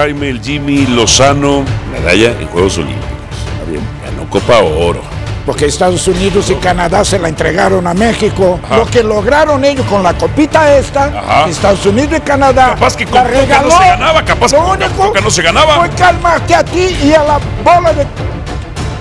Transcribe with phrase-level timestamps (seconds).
[0.00, 1.62] Jaime, el Jimmy Lozano,
[1.92, 3.04] medalla en Juegos Olímpicos.
[3.52, 5.02] Está bien, ganó Copa Oro.
[5.44, 8.58] Porque Estados Unidos y Canadá se la entregaron a México.
[8.74, 11.50] Lo que lograron ellos con la copita esta, Ajá.
[11.50, 12.70] Estados Unidos y Canadá.
[12.70, 13.70] Capaz que con la Coca no regaló.
[13.70, 15.74] se ganaba, capaz que Lo único no se ganaba.
[15.80, 18.06] Fue calmarte a ti y a la bola de.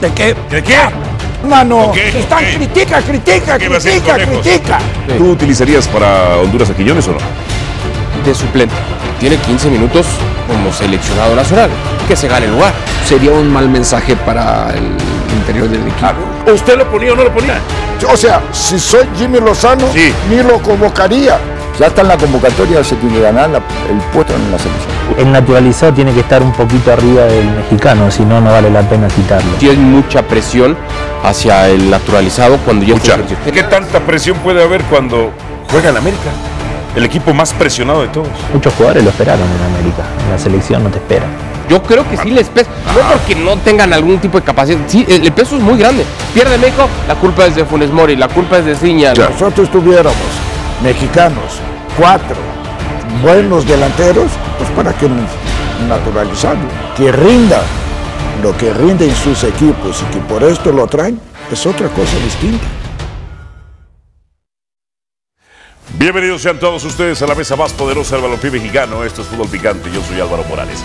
[0.02, 0.36] ¿De qué?
[0.50, 0.80] ¿De qué?
[1.48, 4.80] Mano, Ok, están critica, critica, ¿Qué va a hacer critica, critica.
[5.18, 7.18] ¿Tú utilizarías para Honduras a Quiñones o no?
[8.24, 8.76] De suplente.
[9.20, 10.06] Tiene 15 minutos
[10.48, 11.70] como seleccionado nacional.
[12.08, 12.74] Que se gane el lugar.
[13.06, 14.84] sería un mal mensaje para el
[15.36, 16.52] interior del equipo.
[16.54, 17.56] ¿Usted lo ponía o no lo ponía?
[18.12, 20.14] O sea, si soy Jimmy Lozano, Sí.
[20.30, 21.40] ni lo convocaría.
[21.80, 23.58] Ya está en la convocatoria, se tiene que ganar la-
[23.90, 24.90] el puesto en la selección.
[25.18, 28.82] El naturalizado tiene que estar un poquito arriba del mexicano, si no, no vale la
[28.82, 29.50] pena citarlo.
[29.60, 30.78] Tiene mucha presión
[31.24, 33.16] hacia el naturalizado cuando ya Mucha.
[33.16, 35.32] está ¿Qué tanta presión puede haber cuando
[35.72, 36.30] juega en América?
[36.96, 38.30] El equipo más presionado de todos.
[38.54, 41.26] Muchos jugadores lo esperaron en América, en la selección no te espera.
[41.70, 42.70] Yo creo que sí les pesa.
[42.88, 44.80] No porque no tengan algún tipo de capacidad.
[44.88, 46.04] Sí, el peso es muy grande.
[46.34, 49.14] Pierde México, la culpa es de Funes Mori, la culpa es de Ciña.
[49.14, 50.16] nosotros tuviéramos
[50.84, 51.60] mexicanos,
[51.98, 52.36] cuatro
[53.22, 55.30] buenos delanteros, pues para que nos
[55.88, 56.68] naturalizarlo.
[56.96, 57.62] Que rinda
[58.44, 61.20] lo que rinde en sus equipos y que por esto lo traen,
[61.52, 62.66] es otra cosa distinta.
[65.98, 69.04] Bienvenidos sean todos ustedes a la mesa más poderosa del balompié mexicano.
[69.04, 69.90] Esto es Fútbol Picante.
[69.94, 70.80] Yo soy Álvaro Morales.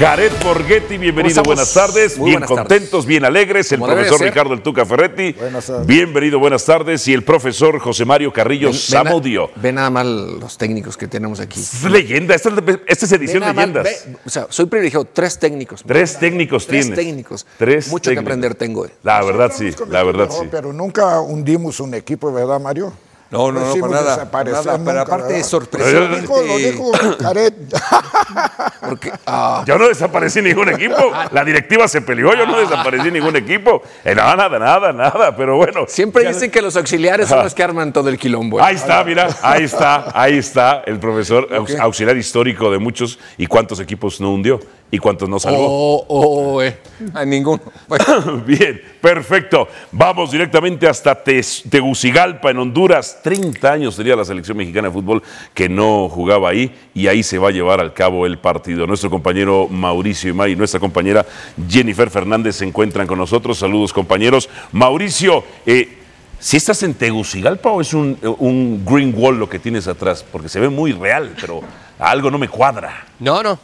[0.00, 3.06] Jared Borghetti, bienvenido, ¿Cómo buenas tardes, Muy bien buenas contentos, tardes.
[3.06, 4.20] bien alegres, el Como profesor.
[4.20, 5.86] Ricardo El Tuca Ferretti, Buenas tardes.
[5.88, 9.50] bienvenido, buenas tardes, y el profesor José Mario Carrillo Samudio.
[9.56, 11.58] Ve nada más los técnicos que tenemos aquí.
[11.58, 12.54] Es leyenda, esta es,
[12.86, 13.84] esta es Ve edición más, leyendas.
[14.06, 15.82] ve, o sea, soy privilegiado, tres técnicos.
[15.84, 16.96] Tres técnicos Tres tienes.
[17.04, 17.46] técnicos.
[17.58, 18.86] Tres Mucho que aprender tengo.
[18.86, 18.90] eh.
[19.02, 20.46] La verdad sí, la verdad sí.
[20.48, 22.92] Pero nunca hundimos un equipo, ¿verdad, Mario?
[23.30, 25.46] No, no, no, para nada, para nada, pero aparte ¿verdad?
[25.46, 27.52] sorpresivamente- Lo dijo, lo dijo Jared.
[28.80, 31.12] Porque, ah, Yo no desaparecí ningún equipo.
[31.32, 33.82] La directiva se peleó, yo no desaparecí ningún equipo.
[34.04, 35.36] Eh, nada, nada, nada, nada.
[35.36, 35.84] Pero bueno.
[35.88, 38.60] siempre dicen que los auxiliares son los que arman todo el quilombo.
[38.60, 38.62] ¿eh?
[38.64, 43.18] Ahí está, mira, ahí está, ahí está el profesor aux- auxiliar histórico de muchos.
[43.36, 44.58] ¿Y cuántos equipos no hundió?
[44.90, 45.66] ¿Y cuántos no salvó?
[45.68, 46.78] Oh, oh, eh.
[47.12, 47.60] A ninguno.
[48.46, 49.68] Bien, perfecto.
[49.92, 53.20] Vamos directamente hasta Tegucigalpa, en Honduras.
[53.22, 55.22] 30 años sería la selección mexicana de fútbol
[55.52, 58.86] que no jugaba ahí y ahí se va a llevar al cabo el partido.
[58.86, 61.26] Nuestro compañero Mauricio Imay y nuestra compañera
[61.68, 63.58] Jennifer Fernández se encuentran con nosotros.
[63.58, 64.48] Saludos, compañeros.
[64.72, 65.98] Mauricio, eh,
[66.38, 70.24] ¿si estás en Tegucigalpa o es un, un green wall lo que tienes atrás?
[70.32, 71.60] Porque se ve muy real, pero
[71.98, 73.04] algo no me cuadra.
[73.20, 73.58] No, no.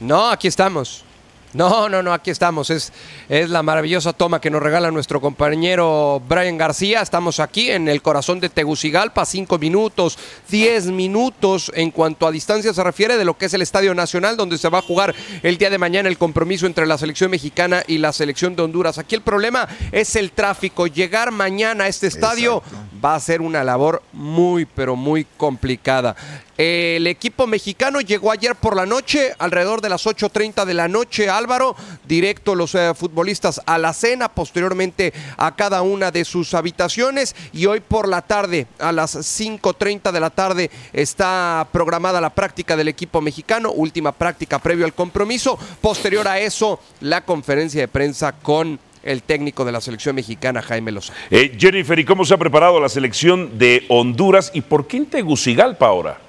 [0.00, 1.04] No, aquí estamos.
[1.54, 2.68] No, no, no, aquí estamos.
[2.68, 2.92] Es,
[3.30, 7.00] es la maravillosa toma que nos regala nuestro compañero Brian García.
[7.00, 10.18] Estamos aquí en el corazón de Tegucigalpa, cinco minutos,
[10.50, 14.36] diez minutos en cuanto a distancia se refiere de lo que es el Estadio Nacional,
[14.36, 17.82] donde se va a jugar el día de mañana el compromiso entre la selección mexicana
[17.86, 18.98] y la selección de Honduras.
[18.98, 20.86] Aquí el problema es el tráfico.
[20.86, 22.62] Llegar mañana a este estadio
[23.02, 26.16] va a ser una labor muy, pero muy complicada.
[26.56, 31.28] El equipo mexicano llegó ayer por la noche, alrededor de las 8.30 de la noche,
[31.28, 31.76] Álvaro,
[32.08, 37.66] directo los eh, futbolistas a la cena, posteriormente a cada una de sus habitaciones y
[37.66, 42.88] hoy por la tarde, a las 5.30 de la tarde, está programada la práctica del
[42.88, 48.78] equipo mexicano, última práctica previo al compromiso, posterior a eso, la conferencia de prensa con
[49.02, 51.18] el técnico de la selección mexicana, Jaime Lozano.
[51.30, 55.06] Eh, Jennifer, ¿y cómo se ha preparado la selección de Honduras y por qué en
[55.06, 56.25] Tegucigalpa ahora?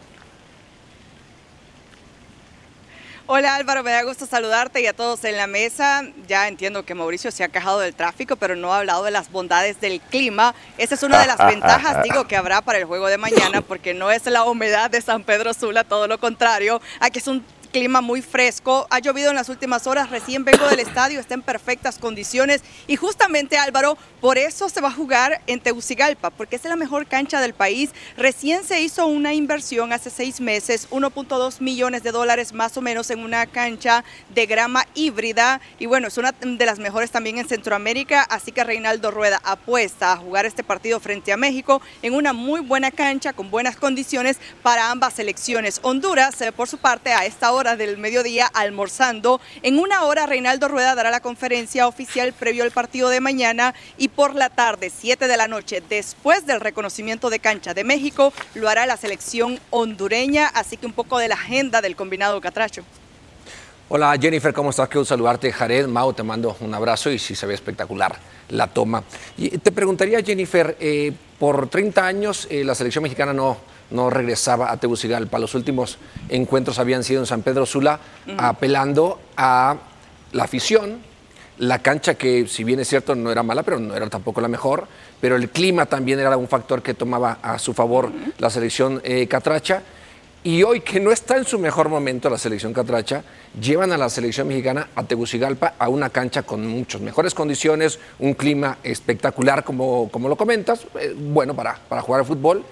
[3.30, 6.02] Hola Álvaro, me da gusto saludarte y a todos en la mesa.
[6.30, 9.30] Ya entiendo que Mauricio se ha quejado del tráfico, pero no ha hablado de las
[9.30, 10.56] bondades del clima.
[10.78, 13.94] Esa es una de las ventajas, digo, que habrá para el juego de mañana, porque
[13.94, 16.80] no es la humedad de San Pedro Sula, todo lo contrario.
[17.02, 17.44] Aquí es un
[17.78, 21.44] clima muy fresco, ha llovido en las últimas horas, recién vengo del estadio, está en
[21.44, 26.64] perfectas condiciones y justamente Álvaro, por eso se va a jugar en Tegucigalpa, porque es
[26.64, 27.92] la mejor cancha del país.
[28.18, 33.12] Recién se hizo una inversión hace seis meses, 1.2 millones de dólares más o menos
[33.12, 34.04] en una cancha
[34.34, 38.64] de grama híbrida y bueno, es una de las mejores también en Centroamérica, así que
[38.64, 43.34] Reinaldo Rueda apuesta a jugar este partido frente a México en una muy buena cancha
[43.34, 45.80] con buenas condiciones para ambas selecciones.
[45.84, 49.42] Honduras, eh, por su parte, a esta hora del mediodía almorzando.
[49.64, 54.08] En una hora Reinaldo Rueda dará la conferencia oficial previo al partido de mañana y
[54.08, 58.70] por la tarde, 7 de la noche, después del reconocimiento de cancha de México, lo
[58.70, 62.84] hará la selección hondureña, así que un poco de la agenda del combinado Catracho.
[63.90, 64.90] Hola Jennifer, ¿cómo estás?
[64.90, 65.52] Quiero saludarte.
[65.52, 68.18] Jared, Mau, te mando un abrazo y sí se ve espectacular
[68.50, 69.04] la toma.
[69.38, 73.58] Te preguntaría, Jennifer, eh, por 30 años eh, la selección mexicana no,
[73.92, 75.40] no regresaba a Tegucigalpa.
[75.40, 75.98] Los últimos
[76.30, 78.00] encuentros habían sido en San Pedro Sula,
[78.38, 79.78] apelando a
[80.32, 81.00] la afición,
[81.60, 84.48] la cancha que si bien es cierto no era mala, pero no era tampoco la
[84.48, 84.88] mejor,
[85.20, 89.28] pero el clima también era un factor que tomaba a su favor la selección eh,
[89.28, 89.82] catracha.
[90.44, 93.24] Y hoy que no está en su mejor momento la selección catracha,
[93.60, 98.34] llevan a la selección mexicana a Tegucigalpa a una cancha con muchas mejores condiciones, un
[98.34, 102.64] clima espectacular como, como lo comentas, eh, bueno para, para jugar al fútbol.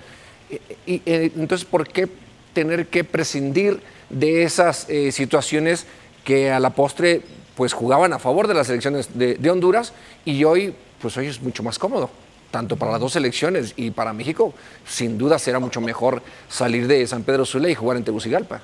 [0.86, 2.08] Y, eh, entonces, ¿por qué
[2.54, 5.86] tener que prescindir de esas eh, situaciones
[6.24, 7.22] que a la postre
[7.56, 9.94] pues jugaban a favor de las selecciones de, de Honduras
[10.26, 12.10] y hoy pues hoy es mucho más cómodo?
[12.52, 14.54] tanto para las dos selecciones y para México,
[14.88, 18.62] sin duda será mucho mejor salir de San Pedro Sula y jugar en Tegucigalpa.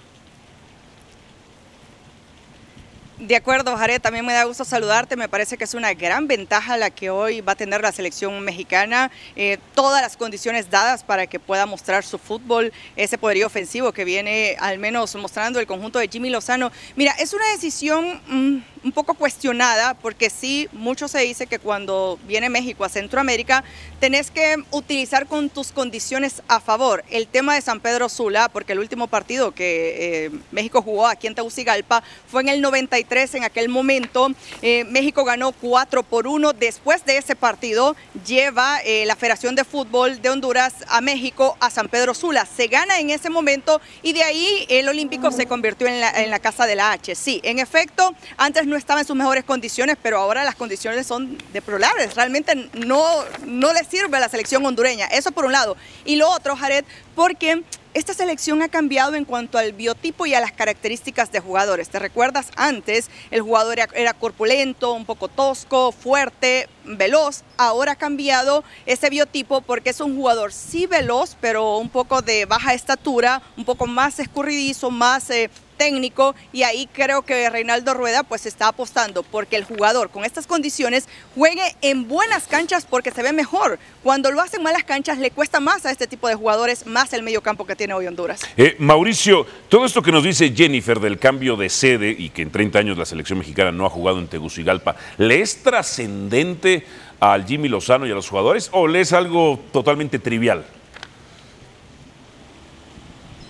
[3.22, 5.16] De acuerdo, Jared, también me da gusto saludarte.
[5.16, 8.40] Me parece que es una gran ventaja la que hoy va a tener la selección
[8.42, 9.12] mexicana.
[9.36, 14.06] Eh, todas las condiciones dadas para que pueda mostrar su fútbol, ese poderío ofensivo que
[14.06, 16.72] viene al menos mostrando el conjunto de Jimmy Lozano.
[16.96, 22.18] Mira, es una decisión mmm, un poco cuestionada porque sí, mucho se dice que cuando
[22.28, 23.64] viene México a Centroamérica,
[24.00, 27.04] tenés que utilizar con tus condiciones a favor.
[27.12, 31.28] El tema de San Pedro Sula, porque el último partido que eh, México jugó aquí
[31.28, 34.30] en Tegucigalpa fue en el 93 en aquel momento.
[34.62, 36.54] Eh, México ganó 4 por 1.
[36.54, 37.94] Después de ese partido,
[38.26, 42.46] lleva eh, la Federación de Fútbol de Honduras a México, a San Pedro Sula.
[42.46, 46.66] Se gana en ese momento y de ahí el Olímpico se convirtió en la, casa
[46.66, 47.14] de la H.
[47.16, 51.38] Sí, en efecto, antes no estaba en sus mejores condiciones, pero ahora las condiciones son
[51.52, 52.16] deplorables.
[52.16, 53.04] Realmente no,
[53.46, 55.08] no le sirve a la selección hondureña.
[55.08, 55.76] Eso por un lado.
[56.06, 57.62] Y lo otro, Jared, porque
[57.94, 61.90] esta selección ha cambiado en cuanto al biotipo y a las características de jugadores.
[61.90, 62.50] ¿Te recuerdas?
[62.56, 67.44] Antes el jugador era, corpulento, un poco tosco, fuerte, veloz.
[67.58, 72.46] Ahora ha cambiado ese biotipo porque es un jugador sí veloz, pero un poco de
[72.46, 75.30] baja estatura, un poco más escurridizo, más...
[75.30, 75.50] Eh,
[75.82, 80.46] técnico y ahí creo que Reinaldo Rueda pues está apostando porque el jugador con estas
[80.46, 83.80] condiciones juegue en buenas canchas porque se ve mejor.
[84.04, 87.24] Cuando lo hacen malas canchas le cuesta más a este tipo de jugadores, más el
[87.24, 88.42] medio campo que tiene hoy Honduras.
[88.58, 92.52] Eh, Mauricio, todo esto que nos dice Jennifer del cambio de sede y que en
[92.52, 96.86] 30 años la selección mexicana no ha jugado en Tegucigalpa, ¿le es trascendente
[97.20, 100.64] al Jimmy Lozano y a los jugadores o le es algo totalmente trivial?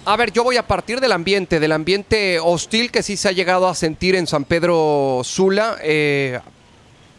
[0.04, 3.34] A ver, yo voy a partir del ambiente, del ambiente hostil que sí se ha
[3.34, 5.78] llegado a sentir en San Pedro Sula.
[5.84, 6.40] Eh,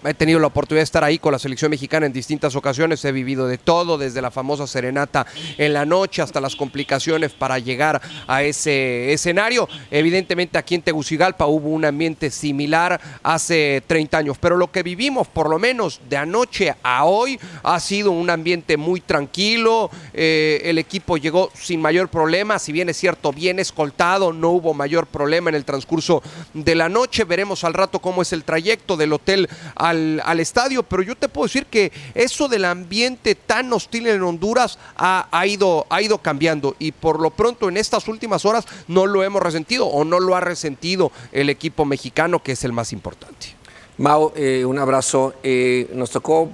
[0.05, 3.13] he tenido la oportunidad de estar ahí con la selección mexicana en distintas ocasiones, he
[3.13, 5.27] vivido de todo, desde la famosa serenata
[5.59, 9.69] en la noche hasta las complicaciones para llegar a ese escenario.
[9.91, 15.29] Evidentemente aquí en Tegucigalpa hubo un ambiente similar hace 30 años, pero lo que vivimos
[15.29, 20.79] por lo menos de anoche a hoy ha sido un ambiente muy tranquilo, eh, el
[20.79, 25.51] equipo llegó sin mayor problema, si bien es cierto, bien escoltado, no hubo mayor problema
[25.51, 26.23] en el transcurso
[26.55, 30.83] de la noche, veremos al rato cómo es el trayecto del hotel a al, estadio,
[30.83, 35.47] pero yo te puedo decir que eso del ambiente tan hostil en Honduras ha, ha,
[35.47, 39.43] ido, ha ido cambiando y por lo pronto en estas últimas horas no lo hemos
[39.43, 43.63] resentido o no lo ha resentido el equipo mexicano, que es el más importante.
[43.99, 45.35] Mau, eh, un abrazo.
[45.43, 46.51] Eh, nos tocó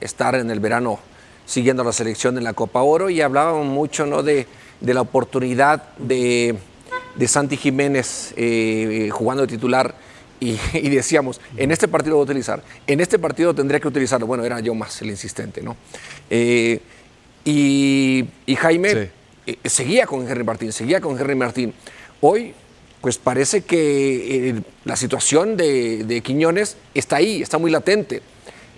[0.00, 0.98] estar en el verano
[1.44, 4.22] siguiendo la selección en la Copa Oro y hablábamos mucho ¿no?
[4.22, 4.46] de,
[4.80, 6.56] de la oportunidad de,
[7.14, 9.94] de Santi Jiménez eh, jugando de titular
[10.40, 13.88] y, y, decíamos, en este partido lo voy a utilizar, en este partido tendría que
[13.88, 14.26] utilizarlo.
[14.26, 15.76] Bueno, era yo más el insistente, ¿no?
[16.30, 16.80] Eh,
[17.44, 18.98] y, y, Jaime sí.
[19.46, 21.72] eh, seguía con Henry Martín, seguía con Henry Martín.
[22.20, 22.54] Hoy,
[23.00, 28.22] pues parece que eh, la situación de, de, Quiñones está ahí, está muy latente.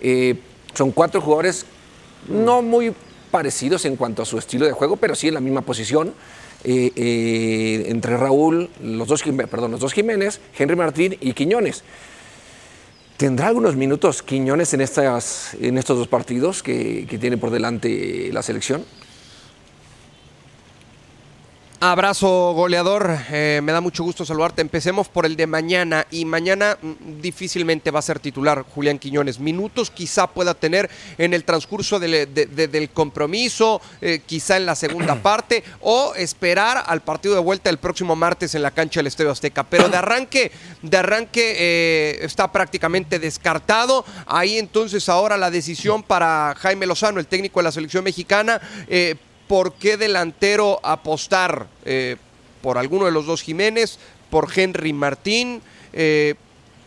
[0.01, 0.35] Eh,
[0.73, 1.65] son cuatro jugadores
[2.27, 2.93] no muy
[3.31, 6.13] parecidos en cuanto a su estilo de juego, pero sí en la misma posición.
[6.63, 11.83] Eh, eh, entre Raúl, los dos, perdón, los dos Jiménez, Henry Martín y Quiñones.
[13.15, 18.29] ¿Tendrá algunos minutos Quiñones en, estas, en estos dos partidos que, que tiene por delante
[18.33, 18.83] la selección?
[21.81, 24.61] Abrazo goleador, eh, me da mucho gusto saludarte.
[24.61, 29.39] Empecemos por el de mañana y mañana mm, difícilmente va a ser titular Julián Quiñones.
[29.39, 34.65] Minutos quizá pueda tener en el transcurso del, de, de, del compromiso, eh, quizá en
[34.65, 38.99] la segunda parte o esperar al partido de vuelta el próximo martes en la cancha
[38.99, 39.63] del Estadio Azteca.
[39.63, 44.03] Pero de arranque, de arranque eh, está prácticamente descartado.
[44.25, 48.59] Ahí entonces ahora la decisión para Jaime Lozano, el técnico de la selección mexicana
[48.89, 49.15] eh,
[49.49, 52.17] por qué delantero apostar eh,
[52.61, 53.97] por alguno de los dos Jiménez,
[54.29, 55.63] por Henry Martín.
[55.91, 56.35] Eh,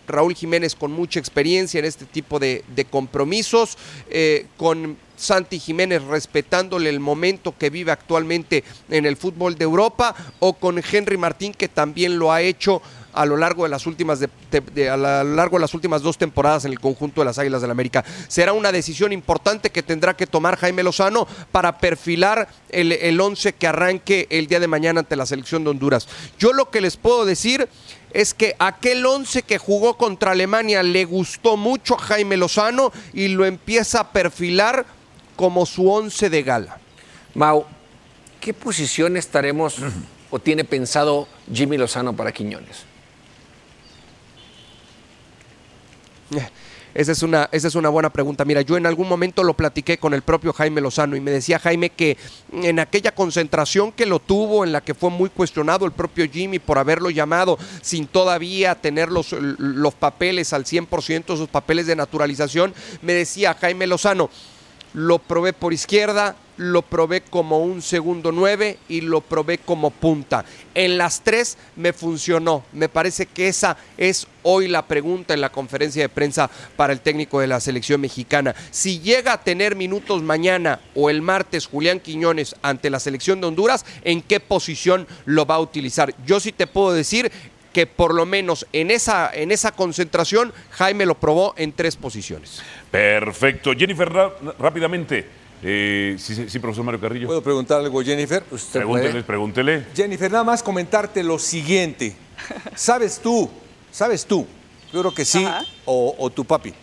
[0.07, 3.76] Raúl Jiménez con mucha experiencia en este tipo de, compromisos,
[4.11, 10.14] eh, con Santi Jiménez respetándole el momento que vive actualmente en el fútbol de Europa,
[10.38, 12.81] o con Henry Martín que también lo ha hecho
[13.12, 16.73] a lo largo de las últimas a lo largo de las últimas dos temporadas en
[16.73, 18.04] el conjunto de las Águilas del la América.
[18.28, 23.52] Será una decisión importante que tendrá que tomar Jaime Lozano para perfilar el, el once
[23.52, 26.09] que arranque el día de mañana ante la selección de Honduras.
[26.38, 27.69] Yo lo que les puedo decir
[28.12, 33.28] es que aquel once que jugó contra Alemania le gustó mucho a Jaime Lozano y
[33.28, 34.85] lo empieza a perfilar
[35.37, 36.78] como su once de gala.
[37.35, 37.64] Mau,
[38.40, 39.76] ¿qué posición estaremos
[40.31, 42.91] o tiene pensado Jimmy Lozano para Quiñones?
[46.94, 48.44] Esa es, una, esa es una buena pregunta.
[48.44, 51.58] Mira, yo en algún momento lo platiqué con el propio Jaime Lozano y me decía
[51.58, 52.18] Jaime que
[52.52, 56.58] en aquella concentración que lo tuvo, en la que fue muy cuestionado el propio Jimmy
[56.58, 62.74] por haberlo llamado sin todavía tener los, los papeles al 100%, sus papeles de naturalización,
[63.00, 64.28] me decía Jaime Lozano,
[64.92, 70.45] lo probé por izquierda, lo probé como un segundo nueve y lo probé como punta.
[70.75, 72.64] En las tres me funcionó.
[72.73, 77.00] Me parece que esa es hoy la pregunta en la conferencia de prensa para el
[77.00, 78.54] técnico de la selección mexicana.
[78.71, 83.49] Si llega a tener minutos mañana o el martes Julián Quiñones ante la selección de
[83.49, 86.14] Honduras, ¿en qué posición lo va a utilizar?
[86.25, 87.31] Yo sí te puedo decir
[87.73, 92.62] que por lo menos en esa, en esa concentración Jaime lo probó en tres posiciones.
[92.90, 93.73] Perfecto.
[93.73, 94.12] Jennifer,
[94.59, 95.41] rápidamente.
[95.62, 97.26] Eh, sí, profesor Mario Carrillo.
[97.28, 98.42] ¿Puedo preguntar algo, Jennifer?
[98.73, 99.87] Pregúntele, pregúntele.
[99.95, 102.16] Jennifer, nada más comentarte lo siguiente.
[102.75, 103.49] ¿Sabes tú,
[103.92, 104.47] sabes tú,
[104.92, 105.47] yo creo que sí,
[105.85, 106.75] o, o tu papi,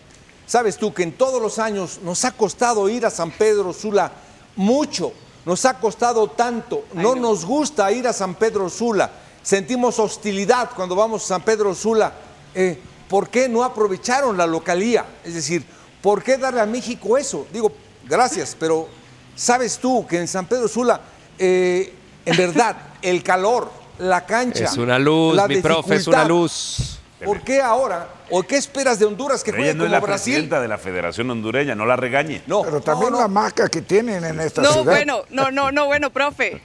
[0.46, 4.10] sabes tú que en todos los años nos ha costado ir a San Pedro Sula
[4.56, 5.12] mucho,
[5.44, 9.10] nos ha costado tanto, no, nos gusta ir a San Pedro Sula,
[9.42, 12.12] sentimos hostilidad cuando vamos a San Pedro Sula.
[12.54, 15.04] Eh, ¿Por qué no aprovecharon la localía?
[15.24, 15.64] Es decir,
[16.00, 17.46] ¿por qué darle a México eso?
[17.52, 17.72] Digo,
[18.10, 18.88] gracias, pero
[19.34, 21.00] sabes tú que en San Pedro Sula,
[21.38, 21.94] eh,
[22.26, 24.64] en verdad, el calor, la cancha.
[24.64, 26.98] Es una luz, la mi profe, es una luz.
[27.24, 28.08] ¿Por qué ahora?
[28.30, 30.32] ¿O qué esperas de Honduras que juegue no es como la Brasil?
[30.34, 32.42] presidenta de la Federación Hondureña, no la regañe.
[32.46, 34.84] No, Pero también la marca que tienen en esta No, ciudad.
[34.86, 36.62] bueno, no, no, no, bueno, profe.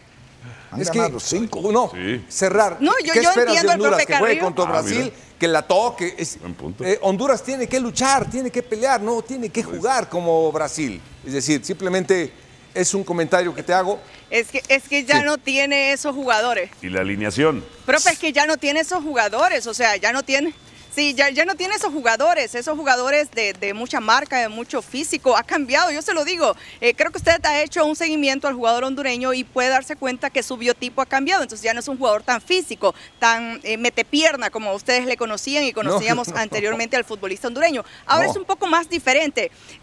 [0.76, 1.72] Han es que- cinco.
[1.72, 1.92] No,
[2.30, 2.78] cerrar.
[2.80, 3.92] No, yo- ¿Qué yo esperas entiendo de Honduras?
[3.98, 5.16] profe Que juegue contra Ah, Brasil, mira.
[5.40, 6.16] que la toque.
[6.18, 6.84] Es- Buen punto.
[6.84, 11.02] eh, Honduras tiene que luchar, tiene que pelear, no tiene que Pues jugar como Brasil.
[11.26, 12.32] Es decir, simplemente
[12.74, 14.00] es un comentario que te hago.
[14.30, 15.26] Es que, es que ya Sí.
[15.26, 16.70] no tiene esos jugadores.
[16.82, 17.64] Y la alineación.
[17.86, 20.54] Profe, es que ya no tiene esos jugadores, o sea, ya no tiene.
[20.96, 24.82] Sí, ya, ya no tiene esos jugadores, esos jugadores de, de mucha marca, de mucho
[24.82, 25.36] físico.
[25.36, 26.56] Ha cambiado, yo se lo digo.
[26.80, 30.30] Eh, creo que usted ha hecho un seguimiento al jugador hondureño y puede darse cuenta
[30.30, 31.44] que su biotipo ha cambiado.
[31.44, 35.66] Entonces ya no es un jugador tan físico, tan eh, metepierna como ustedes le conocían
[35.66, 36.38] y conocíamos no.
[36.38, 37.84] anteriormente al futbolista hondureño.
[38.06, 38.32] Ahora No.
[38.32, 39.52] es un poco más diferente.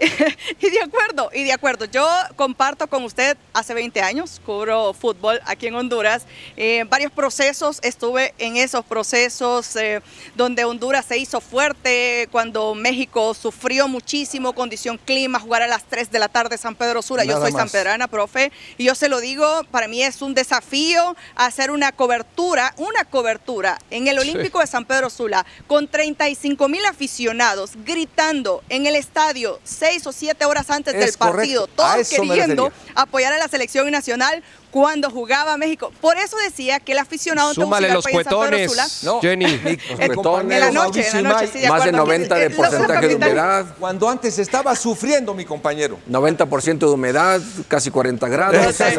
[0.60, 1.84] y de acuerdo, y de acuerdo.
[1.84, 6.22] Yo comparto con usted hace 20 años, cubro fútbol aquí en Honduras.
[6.56, 10.00] Eh, varios procesos, estuve en esos procesos eh,
[10.36, 16.10] donde Honduras se hizo fuerte, cuando México sufrió muchísimo, condición clima, jugar a las 3
[16.10, 17.24] de la tarde San Pedro Sula.
[17.24, 17.62] Yo soy más.
[17.62, 22.74] sanpedrana, profe, y yo se lo digo, para mí es un desafío hacer una cobertura,
[22.76, 28.86] una cobertura en el Olímpico de San Pedro Sula con 35 mil aficionados gritando en
[28.86, 31.82] el estadio seis o siete horas antes Es del partido, correcto.
[31.82, 34.42] Todos queriendo apoyar a la selección nacional
[34.72, 35.92] cuando jugaba México.
[36.00, 39.44] Por eso decía que el aficionado en Súmale los en cuetones, Sula- Jenny.
[39.44, 42.06] En- en la noche, en la noche, sí, de Más de acuerdo.
[42.06, 43.66] 90 de los porcentaje de humedad.
[43.78, 45.98] Cuando antes estaba sufriendo mi compañero.
[46.10, 48.74] 90% de humedad, casi 40 grados.
[48.74, 48.98] Sé.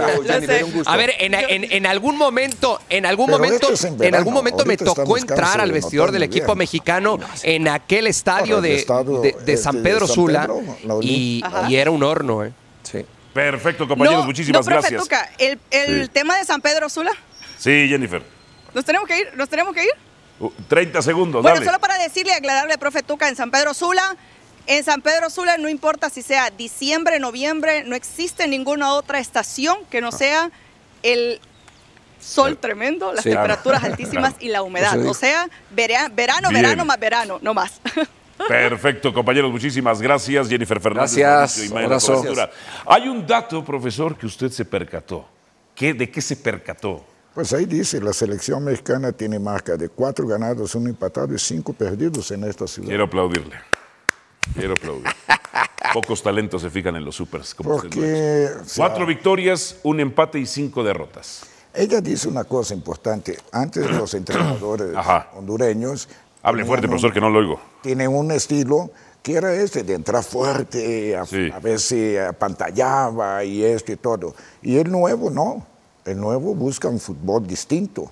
[0.86, 4.34] A ver, en, en- en algún momento, en algún Pero momento, es en en, algún
[4.34, 9.22] momento me tocó entrar al en vestidor del equipo mexicano en aquel estadio de, estadio,
[9.22, 12.54] de- de San este, de Pedro San Sula Pedro, y era un horno, ¿eh?
[13.34, 15.02] Perfecto, compañeros, No, muchísimas no, profe gracias.
[15.04, 16.10] Tuca, el, el Sí.
[16.10, 17.12] tema de San Pedro Sula,
[17.58, 18.22] Sí, Jennifer.
[18.74, 19.30] ¿nos tenemos que ir?
[19.36, 19.92] ¿Nos tenemos que ir?
[20.40, 21.66] Uh, 30 segundos, Bueno, dale.
[21.66, 24.16] solo para decirle y aclararle, profe Tuca, en San Pedro Sula,
[24.68, 29.78] en San Pedro Sula no importa si sea diciembre, noviembre, no existe ninguna otra estación
[29.90, 30.52] que no sea
[31.04, 31.40] el
[32.20, 33.48] sol tremendo, las Sí, claro.
[33.48, 34.46] temperaturas altísimas Claro.
[34.46, 35.06] y la humedad.
[35.06, 36.62] O sea, vera- verano, Bien.
[36.62, 37.82] verano más verano, no más.
[38.48, 40.50] Perfecto, compañeros, muchísimas gracias.
[40.50, 41.16] Jennifer Fernández.
[41.16, 42.50] Gracias, Mauricio abrazo.
[42.86, 45.26] Hay un dato, profesor, que usted se percató.
[45.76, 47.04] ¿Qué, ¿De qué se percató?
[47.34, 51.74] Pues ahí dice, la selección mexicana tiene marca de cuatro ganados, uno empatado y cinco
[51.74, 52.90] perdidos en esta ciudad.
[52.90, 53.56] Quiero aplaudirle.
[54.56, 55.08] Quiero aplaudir.
[55.94, 57.56] Pocos talentos se fijan en los supers.
[57.56, 57.72] como.
[57.78, 61.44] Porque o sea, Cuatro victorias, un empate y cinco derrotas.
[61.74, 63.38] ella dice una cosa importante.
[63.52, 64.96] Antes los entrenadores
[65.34, 66.08] hondureños
[66.44, 67.60] Hable fuerte, profesor, que no lo oigo.
[67.82, 71.50] Tiene un estilo que era este, de entrar fuerte, a, Sí.
[71.54, 74.36] a veces apantallaba y esto y todo.
[74.62, 75.66] Y el nuevo no.
[76.06, 78.12] El nuevo busca un fútbol distinto.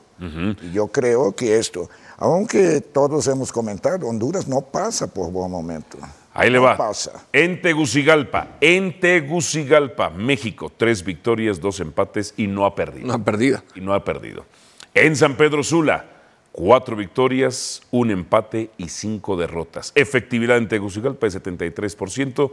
[0.62, 5.98] Y yo creo que esto, aunque todos hemos comentado, Honduras no pasa por buen momento.
[6.34, 6.78] Ahí le No va.
[6.78, 7.12] pasa.
[7.34, 13.08] En Tegucigalpa, en Tegucigalpa, México, tres victorias, dos empates y no ha perdido.
[13.08, 13.62] No han perdido.
[13.76, 14.46] Y no ha perdido.
[14.94, 16.06] En San Pedro Sula,
[16.52, 19.92] cuatro victorias, un empate y cinco derrotas.
[19.96, 22.52] Efectividad en Tegucigalpa es 73%,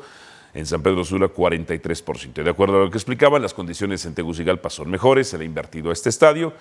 [0.55, 2.43] en San Pedro Sula 43%.
[2.43, 5.47] De acuerdo a lo que explicaban, las condiciones en Tegucigalpa son mejores, se le ha
[5.47, 6.53] invertido a este estadio.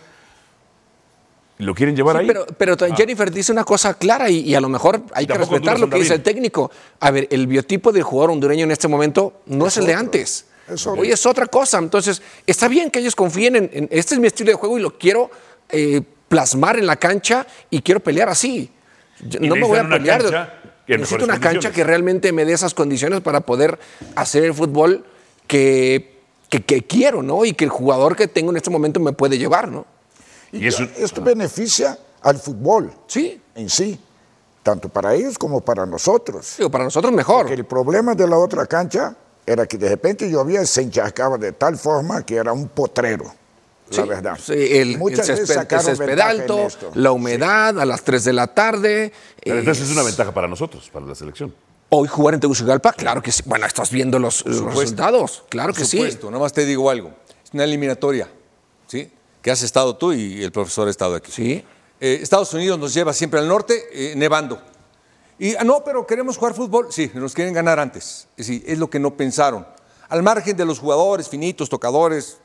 [1.59, 2.27] ¿Lo quieren llevar Sí, ahí?
[2.27, 2.95] pero, pero Ah.
[2.95, 5.97] Jennifer dice una cosa clara y, y a lo mejor hay que respetar lo que
[5.97, 6.69] dice el técnico.
[6.99, 9.93] A ver, el biotipo del jugador hondureño en este momento no es, Es el de
[9.95, 10.45] antes.
[10.71, 11.01] es otro.
[11.01, 11.79] Hoy es otra cosa.
[11.79, 14.81] Entonces, está bien que ellos confíen en, en- este es mi estilo de juego y
[14.81, 15.31] lo quiero
[15.69, 18.71] eh, plasmar en la cancha y quiero pelear así.
[19.21, 20.21] Yo no me voy a pelear.
[20.21, 20.53] cancha
[20.87, 23.77] Necesito una cancha que realmente me dé esas condiciones para poder
[24.15, 25.05] hacer el fútbol
[25.45, 27.43] que, que, que quiero, ¿no?
[27.45, 29.85] Y que el jugador que tengo en este momento me puede llevar, ¿no?
[30.51, 33.41] Y, Y eso- ya, esto beneficia al fútbol Sí.
[33.55, 33.99] en sí,
[34.63, 36.55] tanto para ellos como para nosotros.
[36.57, 37.41] Digo, para nosotros mejor.
[37.41, 39.13] Porque el problema de la otra cancha
[39.45, 43.25] era que de repente llovía y se encharcaba de tal forma que era un potrero,
[43.89, 44.39] la Sí, verdad.
[44.41, 46.91] sí, el, el Muchas veces el césped esto.
[46.95, 49.11] la humedad a las 3 de la tarde.
[49.43, 51.53] Pero eh, entonces es una ventaja para nosotros, para la selección.
[51.89, 53.43] Hoy jugar en Tegucigalpa, claro que sí.
[53.45, 55.43] Bueno, estás viendo los, resultados.
[55.49, 55.97] Claro Por que sí.
[55.97, 57.13] supuesto, nada más te digo algo.
[57.43, 58.29] Es una eliminatoria,
[58.87, 59.09] ¿sí?
[59.41, 61.31] Que has estado tú y el profesor ha estado aquí.
[61.31, 61.63] Sí.
[62.01, 64.61] Eh, Estados Unidos nos lleva siempre al norte, eh, nevando.
[65.39, 66.87] Y, ah, no, pero queremos jugar fútbol.
[66.89, 68.27] Sí, nos quieren ganar antes.
[68.35, 69.65] Es, decir, es lo que no pensaron.
[70.09, 72.37] Al margen de los jugadores finitos, tocadores,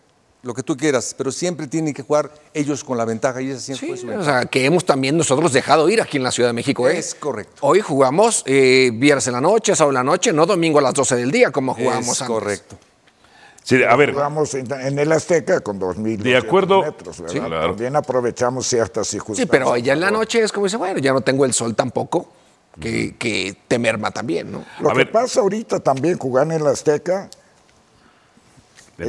[0.42, 3.60] lo que tú quieras, pero siempre tienen que jugar ellos con la ventaja y esa
[3.60, 6.32] siempre Sí, fue su o sea, que hemos también nosotros dejado ir aquí en la
[6.32, 6.88] Ciudad de México.
[6.88, 6.98] ¿eh?
[6.98, 7.54] Es correcto.
[7.60, 10.94] Hoy jugamos eh, viernes en la noche, sábado en la noche, no domingo a las
[10.94, 12.34] 12 del día como jugábamos Es antes.
[12.34, 12.76] correcto.
[13.64, 16.82] Sí, a ver, Jugamos en, el Azteca con 2.000 De acuerdo.
[16.82, 17.32] metros, ¿verdad?
[17.32, 17.68] Sí, claro.
[17.68, 19.48] También aprovechamos ciertas Sí, circunstancias.
[19.48, 22.26] pero ya en la noche es como dice, bueno, ya no tengo el sol tampoco,
[22.80, 24.64] que, que te merma también, ¿no?
[24.80, 25.12] Lo A que ver.
[25.12, 27.30] pasa ahorita también jugando en el Azteca,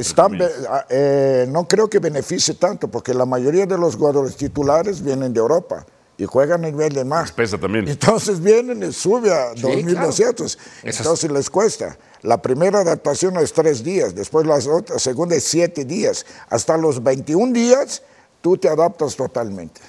[0.00, 5.02] están ah, eh, no creo que beneficie tanto, porque la mayoría de los jugadores titulares
[5.02, 7.26] vienen de Europa y juegan a nivel de mar.
[7.34, 7.88] pesa también.
[7.88, 10.56] Entonces vienen y sube a Sí, 2.200.
[10.82, 11.98] Esas- Entonces les cuesta.
[12.22, 14.60] La primera adaptación es tres días, después la
[14.98, 16.24] segunda es siete días.
[16.48, 18.02] Hasta los 21 días
[18.40, 19.80] tú te adaptas totalmente.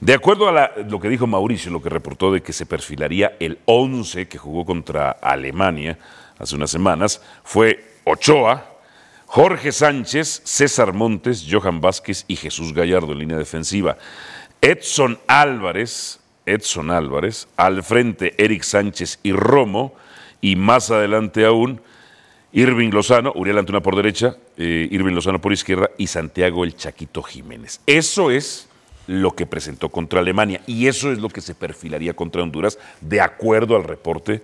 [0.00, 3.36] De acuerdo a la- lo que dijo Mauricio, lo que reportó de que se perfilaría
[3.40, 5.98] el 11 que jugó contra Alemania
[6.38, 8.69] hace unas semanas, fue Ochoa,
[9.32, 13.96] Jorge Sánchez, César Montes, Johan Vázquez y Jesús Gallardo en línea defensiva.
[14.60, 19.94] Edson Álvarez, Edson Álvarez, al frente Eric Sánchez y Romo,
[20.40, 21.80] y más adelante aún
[22.50, 27.22] Irving Lozano, Uriel Antuna por derecha, eh, Irving Lozano por izquierda y Santiago el Chaquito
[27.22, 27.82] Jiménez.
[27.86, 28.68] Eso es
[29.06, 33.20] lo que presentó contra Alemania y eso es lo que se perfilaría contra Honduras de
[33.20, 34.42] acuerdo al reporte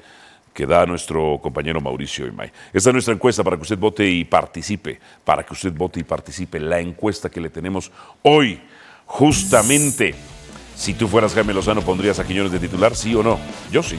[0.57, 2.51] que da nuestro compañero Mauricio Imay.
[2.73, 6.03] Esta es nuestra encuesta para que usted vote y participe, para que usted vote y
[6.03, 6.59] participe.
[6.59, 7.93] La encuesta que le tenemos
[8.23, 8.63] hoy,
[9.05, 10.15] justamente,
[10.75, 12.97] si tú fueras Jaime Lozano, ¿pondrías a Quiñones de titular?
[12.97, 13.39] ¿Sí o no?
[13.71, 13.99] Yo sí.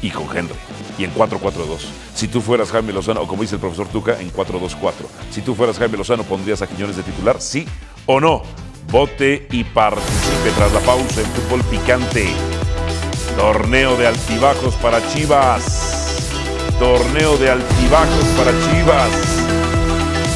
[0.00, 0.54] Y con Henry.
[0.96, 1.80] Y en 4-4-2.
[2.14, 4.92] Si tú fueras Jaime Lozano, o como dice el profesor Tuca, en 4-2-4.
[5.32, 7.40] Si tú fueras Jaime Lozano, ¿pondrías a Quiñones de titular?
[7.40, 7.66] ¿Sí
[8.06, 8.42] o no?
[8.92, 12.28] Vote y participe tras la pausa en fútbol picante.
[13.36, 16.18] Torneo de altibajos para Chivas.
[16.78, 19.10] Torneo de altibajos para Chivas.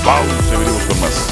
[0.04, 1.28] Pausa, venimos con más.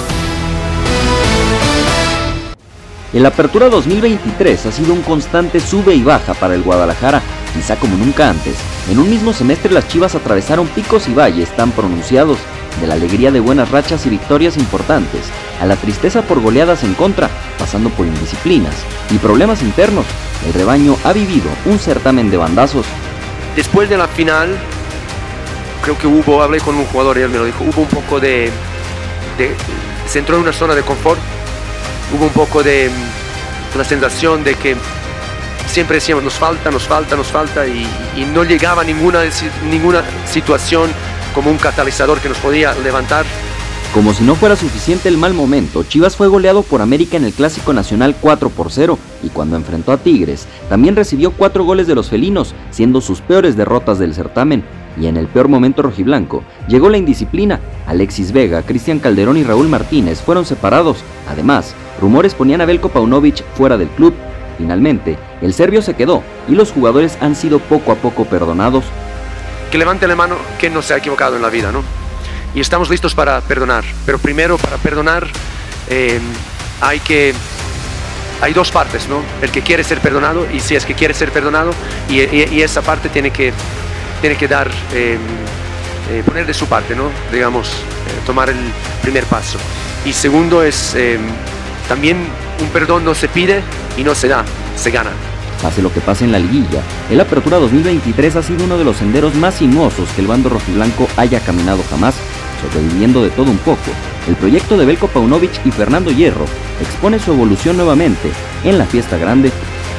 [3.12, 7.20] El Apertura 2023 ha sido un constante sube y baja para el Guadalajara,
[7.54, 8.56] quizá como nunca antes.
[8.90, 12.38] En un mismo semestre las Chivas atravesaron picos y valles tan pronunciados,
[12.80, 15.22] de la alegría de buenas rachas y victorias importantes,
[15.60, 18.74] a la tristeza por goleadas en contra, pasando por indisciplinas
[19.10, 20.06] y problemas internos.
[20.46, 22.86] El rebaño ha vivido un certamen de bandazos.
[23.54, 24.56] Después de la final,
[25.82, 28.18] creo que hubo, hablé con un jugador y él me lo dijo, hubo un poco
[28.18, 28.50] de,
[29.38, 29.54] de
[30.06, 31.20] se entró en una zona de confort,
[32.14, 34.76] hubo un poco de mm, una sensación de que
[35.66, 39.22] siempre decíamos nos falta, nos falta, nos falta y, y no llegaba ninguna,
[39.70, 40.90] ninguna situación
[41.34, 43.24] como un catalizador que nos podía levantar.
[43.94, 47.34] Como si no fuera suficiente el mal momento, Chivas fue goleado por América en el
[47.34, 51.94] Clásico Nacional 4 por 0 y cuando enfrentó a Tigres, también recibió cuatro goles de
[51.94, 54.64] los felinos, siendo sus peores derrotas del certamen.
[54.98, 57.60] Y en el peor momento rojiblanco, llegó la indisciplina.
[57.86, 60.98] Alexis Vega, Cristian Calderón y Raúl Martínez fueron separados.
[61.28, 64.14] Además, rumores ponían a Belko Paunovic fuera del club.
[64.56, 68.84] Finalmente, el serbio se quedó y los jugadores han sido poco a poco perdonados.
[69.72, 71.82] Que levante la mano que no se ha equivocado en la vida, ¿no?
[72.54, 73.82] Y estamos listos para perdonar.
[74.04, 75.26] Pero primero, para perdonar,
[75.88, 76.20] eh,
[76.82, 77.32] hay que
[78.42, 79.22] hay dos partes, ¿no?
[79.40, 81.72] El que quiere ser perdonado y si es que quiere ser perdonado
[82.10, 82.20] y,
[82.60, 83.54] esa parte tiene que,
[84.20, 85.16] tiene que dar, eh,
[86.10, 87.10] eh, poner de su parte, ¿no?
[87.32, 87.72] Digamos,
[88.26, 88.58] tomar el
[89.00, 89.56] primer paso.
[90.04, 90.94] Y segundo es,
[91.88, 92.18] también
[92.60, 93.62] un perdón no se pide
[93.96, 94.44] y no se da,
[94.76, 95.12] se gana.
[95.62, 98.96] Pase lo que pase en la liguilla, el Apertura 2023 ha sido uno de los
[98.96, 102.16] senderos más sinuosos que el bando rojiblanco haya caminado jamás,
[102.60, 103.92] sobreviviendo de todo un poco.
[104.26, 106.46] El proyecto de Belko Paunovic y Fernando Hierro
[106.80, 108.30] expone su evolución nuevamente
[108.64, 109.52] en la fiesta grande.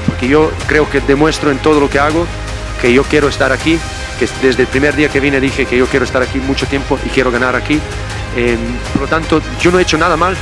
[0.06, 2.28] Porque yo creo que demuestro en todo lo que hago
[2.82, 3.80] que yo quiero estar aquí,
[4.20, 7.00] que desde el primer día que vine dije que yo quiero estar aquí mucho tiempo
[7.06, 7.80] y quiero ganar aquí.
[8.36, 8.58] Eh,
[8.92, 10.36] por lo tanto, yo no he hecho nada mal,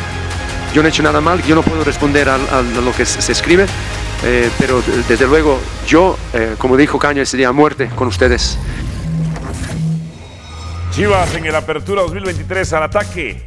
[0.74, 3.68] yo no he hecho nada mal, yo no puedo responder a, lo que se escribe,
[4.24, 8.58] eh, pero de- desde luego yo, eh, como dijo Caña ese día, muerte con ustedes.
[10.92, 13.42] Chivas en el Apertura 2023 al ataque.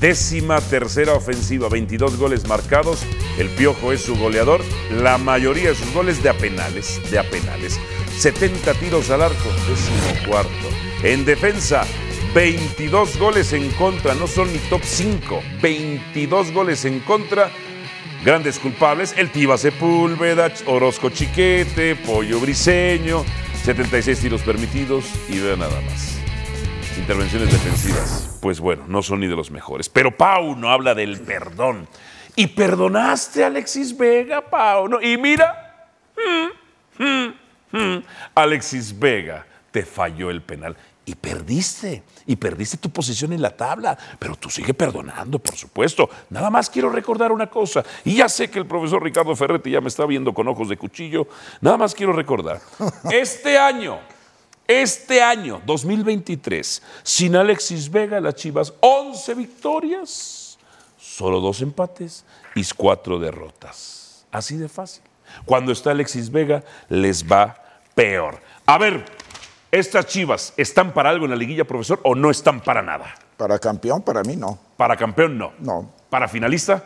[0.00, 3.00] Décima tercera ofensiva, 22 goles marcados.
[3.38, 4.60] El Piojo es su goleador.
[5.00, 7.78] La mayoría de sus goles de a penales, de a penales.
[8.18, 10.50] 70 tiros al arco, décimo cuarto.
[11.02, 11.84] En defensa,
[12.34, 15.40] 22 goles en contra, no son ni top 5.
[15.62, 17.50] 22 goles en contra.
[18.24, 23.24] Grandes culpables, el Tiva Sepúlveda, Orozco Chiquete, Pollo Briseño,
[23.62, 26.18] 76 tiros permitidos y vea nada más.
[26.98, 29.88] Intervenciones defensivas, pues bueno, no son ni de los mejores.
[29.88, 31.88] Pero Pau no habla del perdón.
[32.34, 34.88] Y perdonaste a Alexis Vega, Pau.
[34.88, 35.00] ¿no?
[35.00, 37.34] Y mira, mm, mm,
[37.70, 38.02] mm,
[38.34, 40.76] Alexis Vega te falló el penal
[41.08, 42.02] y perdiste.
[42.26, 43.96] Y perdiste tu posición en la tabla.
[44.18, 46.10] Pero tú sigue perdonando, por supuesto.
[46.28, 47.82] Nada más quiero recordar una cosa.
[48.04, 50.76] Y ya sé que el profesor Ricardo Ferretti ya me está viendo con ojos de
[50.76, 51.26] cuchillo.
[51.62, 52.60] Nada más quiero recordar.
[53.10, 53.98] Este año.
[54.66, 60.58] Este año, 2023, sin Alexis Vega, las Chivas, 11 victorias,
[60.98, 64.26] solo dos empates y cuatro derrotas.
[64.30, 65.02] Así de fácil.
[65.46, 67.56] Cuando está Alexis Vega, les va
[67.94, 68.42] peor.
[68.66, 69.06] A ver,
[69.70, 73.14] ¿estas Chivas están para algo en la liguilla, profesor, o no están para nada?
[73.36, 74.58] Para campeón, para mí no.
[74.76, 75.52] Para campeón, no.
[75.58, 76.82] No, Para finalista,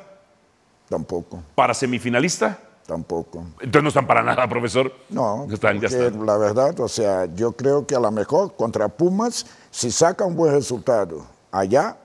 [0.88, 3.44] tampoco, para semifinalista, tampoco.
[3.60, 4.92] entonces no están para nada, profesor.
[5.08, 6.26] No, Están, ya están.
[6.26, 10.36] la verdad, o sea, yo creo que a lo mejor contra Pumas, si saca un
[10.36, 11.96] buen resultado allá,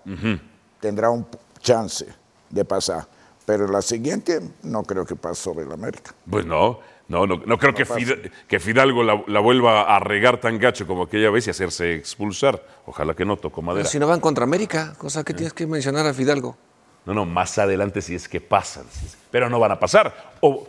[0.79, 1.25] tendrá un
[1.59, 2.05] chance
[2.49, 3.05] de pasar.
[3.45, 6.13] Pero la siguiente, no creo que pase sobre el América.
[6.29, 7.99] Pues no, no, no, no creo que, pasa.
[7.99, 11.95] Fid- que Fidalgo la, la vuelva a regar tan gacho como aquella vez y hacerse
[11.95, 12.61] expulsar.
[12.85, 13.87] Ojalá que no, tocó madera.
[13.87, 16.57] Si no van contra América, cosa que tienes que mencionar a Fidalgo.
[17.05, 18.85] No, no, más adelante si es que pasan.
[18.91, 20.33] si Pero no van a pasar.
[20.41, 20.67] O,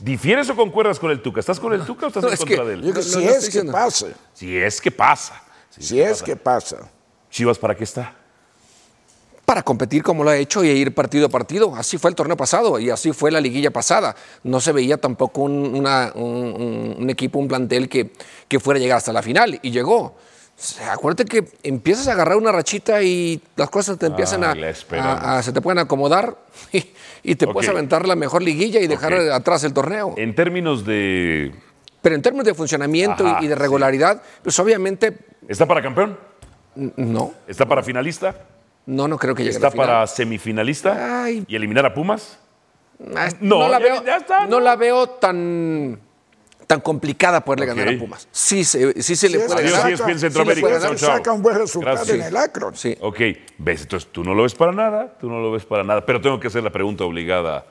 [0.00, 1.40] ¿Difieres o concuerdas con el Tuca?
[1.40, 2.82] ¿Estás con el Tuca o estás No, en es contra que de él?
[2.82, 5.42] Yo que si no es que pase, Si es que pasa.
[5.70, 6.90] si es que pasa,
[7.30, 8.14] Chivas, ¿para qué está?
[9.44, 11.74] Para competir como lo ha hecho y ir partido a partido.
[11.76, 14.14] Así fue el torneo pasado y así fue la liguilla pasada.
[14.42, 18.10] No se veía tampoco un, una- un- un- un equipo, un plantel que,
[18.48, 20.16] que fuera a llegar hasta la final y llegó.
[20.90, 24.54] Acuérdate que empiezas a agarrar una rachita y las cosas te empiezan Ah, a,
[25.04, 26.36] a- a- se te pueden acomodar
[26.72, 26.84] y,
[27.24, 30.14] y te puedes aventar la mejor liguilla y dejar atrás el torneo.
[30.16, 31.52] En términos de...
[32.00, 36.16] Pero en términos de funcionamiento y- Ajá, y de regularidad, pues obviamente ¿Está para campeón?
[36.76, 38.34] no, ¿Está para finalista?
[38.86, 39.86] No, no creo que llegue a ¿Está la final.
[39.86, 41.24] para semifinalista?
[41.24, 41.44] Ay.
[41.48, 42.38] ¿Y eliminar a Pumas?
[43.16, 44.60] Ah, No, la ya- veo, ya está, no ¿no?
[44.60, 45.98] la veo tan,
[46.66, 48.28] tan complicada poderle ganar a Pumas.
[48.30, 49.96] Sí, se, sí se le puede Adiós, ganar.
[49.98, 52.16] Saca- sí si saca un buen resultado Gracias.
[52.18, 52.76] en el Akron.
[52.76, 52.96] Sí.
[53.00, 53.18] Ok,
[53.58, 56.20] ves, entonces tú no lo ves para nada, tú no lo ves para nada, pero
[56.20, 57.66] tengo que hacer la pregunta obligada,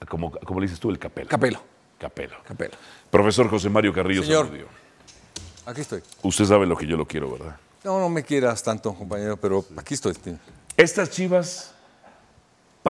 [0.00, 1.28] a como, como le dices tú, el Capelo.
[1.28, 1.60] Capelo.
[1.98, 2.36] Capelo.
[2.46, 2.72] Capelo.
[3.10, 4.46] Profesor José Mario Carrillo Señor.
[4.46, 4.66] Zamudio,
[5.66, 6.02] Aquí estoy.
[6.22, 7.56] usted sabe lo que yo lo quiero, ¿verdad?
[7.84, 10.14] No, no me quieras tanto, compañero, pero aquí estoy.
[10.74, 11.74] Estas chivas,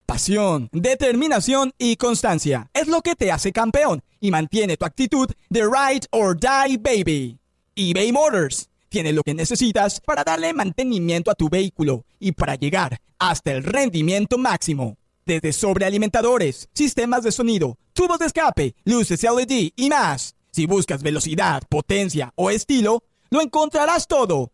[0.06, 5.64] Pasión, determinación y constancia es lo que te hace campeón y mantiene tu actitud de
[5.64, 7.38] ride or die baby.
[7.76, 13.02] eBay Motors tiene lo que necesitas para darle mantenimiento a tu vehículo y para llegar
[13.20, 14.98] hasta el rendimiento máximo.
[15.26, 20.34] Desde sobrealimentadores, sistemas de sonido, tubos de escape, luces LED y más.
[20.52, 24.54] Si buscas velocidad, potencia o estilo, lo encontrarás todo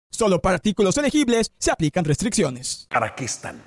[0.21, 2.85] Solo para artículos elegibles se aplican restricciones.
[2.91, 3.59] ¿Para qué están?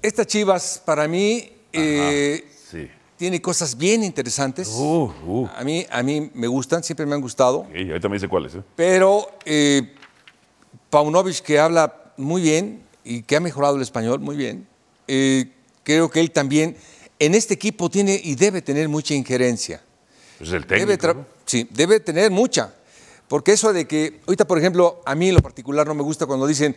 [0.00, 2.88] Estas chivas, para mí, eh, Sí.
[3.18, 4.66] tiene cosas bien interesantes.
[4.68, 5.48] Uh, uh.
[5.54, 7.58] A, mí, a mí me gustan, siempre me han gustado.
[7.58, 8.54] Ok, ahorita me dice cuáles.
[8.54, 8.62] ¿eh?
[8.76, 9.94] Pero eh,
[10.88, 14.66] Paunovic, que habla muy bien y que ha mejorado el español muy bien,
[15.06, 16.78] eh, creo que él también
[17.18, 19.82] en este equipo tiene y debe tener mucha injerencia.
[20.38, 21.26] Pues el Debe técnico.
[21.44, 22.72] Sí, debe tener mucha.
[23.28, 26.26] Porque eso de que, ahorita por ejemplo, a mí en lo particular no me gusta
[26.26, 26.76] cuando dicen,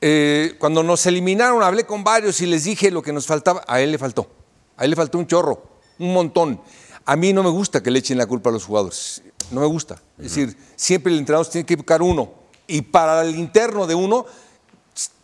[0.00, 3.80] eh, cuando nos eliminaron, hablé con varios y les dije lo que nos faltaba, a
[3.80, 4.28] él le faltó.
[4.76, 5.62] A él le faltó un chorro,
[5.98, 6.60] un montón.
[7.06, 9.22] A mí no me gusta que le echen la culpa a los jugadores.
[9.50, 10.02] No me gusta.
[10.18, 12.30] Es decir, siempre el entrenador tiene que buscar uno.
[12.66, 14.26] Y para el interno de uno,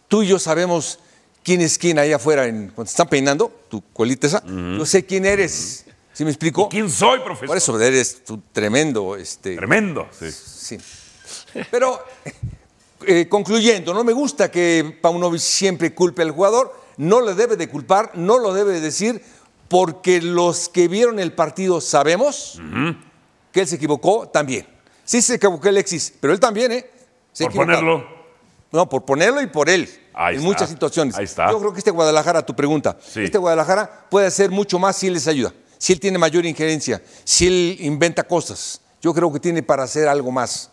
[0.09, 1.01] tú y yo sabemos
[1.43, 4.43] quién es quién ahí afuera en, cuando te están peinando, tu colita esa.
[4.47, 5.85] Yo sé quién eres.
[6.13, 6.69] ¿Sí me explico?
[6.69, 7.49] ¿Quién soy, profesor?
[7.49, 9.17] Por eso eres tú tremendo.
[9.17, 10.31] Este, Tremendo, sí.
[10.31, 10.79] Sí.
[11.71, 12.03] Pero,
[13.07, 16.75] eh, concluyendo, no me gusta que Paunovic siempre culpe al jugador.
[16.99, 19.23] No le debe de culpar, no lo debe de decir,
[19.69, 22.61] porque los que vieron el partido sabemos
[23.51, 24.67] que él se equivocó también.
[25.05, 26.91] Sí se equivocó Alexis, pero él también, ¿eh?
[27.33, 27.71] Se Por equivocó.
[27.71, 28.23] ponerlo.
[28.71, 29.89] No, por ponerlo y por él.
[30.15, 30.49] Ahí en está.
[30.53, 31.17] muchas situaciones.
[31.17, 31.51] Ahí está.
[31.51, 33.25] Yo creo que este Guadalajara, tu pregunta, Sí.
[33.25, 37.03] este Guadalajara puede hacer mucho más si él les ayuda, si él tiene mayor injerencia,
[37.25, 38.81] si él inventa cosas.
[39.01, 40.71] Yo creo que tiene para hacer algo más.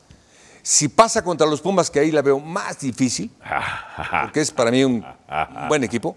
[0.61, 3.31] Si pasa contra los Pumas, que ahí la veo más difícil,
[4.21, 6.15] porque es para mí un, un buen equipo.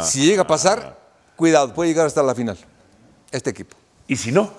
[0.00, 0.98] Si llega a pasar,
[1.36, 2.56] cuidado, puede llegar hasta la final.
[3.30, 3.76] Este equipo.
[4.08, 4.50] ¿Y si no?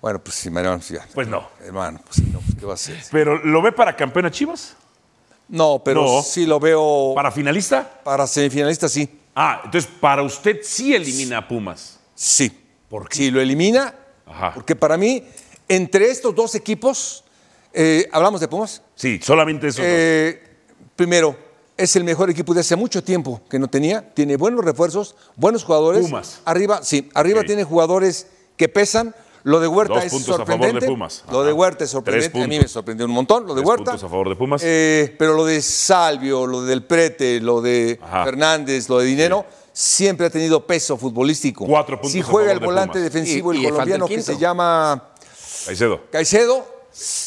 [0.00, 0.48] Bueno, pues si
[0.80, 1.06] sí, ya.
[1.12, 1.46] Pues no.
[1.62, 2.98] Hermano, pues no, pues, ¿qué va a hacer?
[3.10, 4.74] ¿Pero lo ve para campeón a Chivas?
[5.48, 6.22] No, pero No.
[6.22, 7.12] sí lo veo.
[7.14, 8.00] ¿Para finalista?
[8.02, 9.20] Para semifinalista, sí.
[9.34, 11.98] Ah, entonces para usted sí elimina a Pumas.
[12.14, 12.58] Sí.
[13.10, 13.94] Si lo elimina,
[14.26, 14.52] Ajá.
[14.54, 15.24] porque para mí,
[15.68, 17.24] entre estos dos equipos,
[17.72, 18.82] eh, ¿hablamos de Pumas?
[18.94, 19.80] Sí, solamente eso.
[19.82, 20.42] Eh,
[20.94, 21.34] primero,
[21.76, 24.12] es el mejor equipo de hace mucho tiempo que no tenía.
[24.14, 26.02] Tiene buenos refuerzos, buenos jugadores.
[26.02, 26.40] Pumas.
[26.44, 29.14] Arriba, sí, arriba tiene jugadores que pesan.
[29.44, 30.86] Lo de Huerta Dos es puntos a favor de sorprendente.
[30.86, 31.24] Pumas.
[31.32, 32.42] Lo de Huerta es sorprendente.
[32.42, 33.44] A mí me sorprendió un montón.
[33.44, 33.84] Lo de Tres Huerta.
[33.92, 34.62] puntos a favor de Pumas.
[34.64, 38.24] Eh, pero lo de Salvio, lo del Prete, lo de Ajá.
[38.24, 41.66] Fernández, lo de Dinero, siempre ha tenido peso futbolístico.
[41.66, 45.10] Cuatro puntos Si a juega el volante defensivo, Y- y el colombiano que se llama
[45.66, 46.00] Caicedo.
[46.10, 46.66] Caicedo,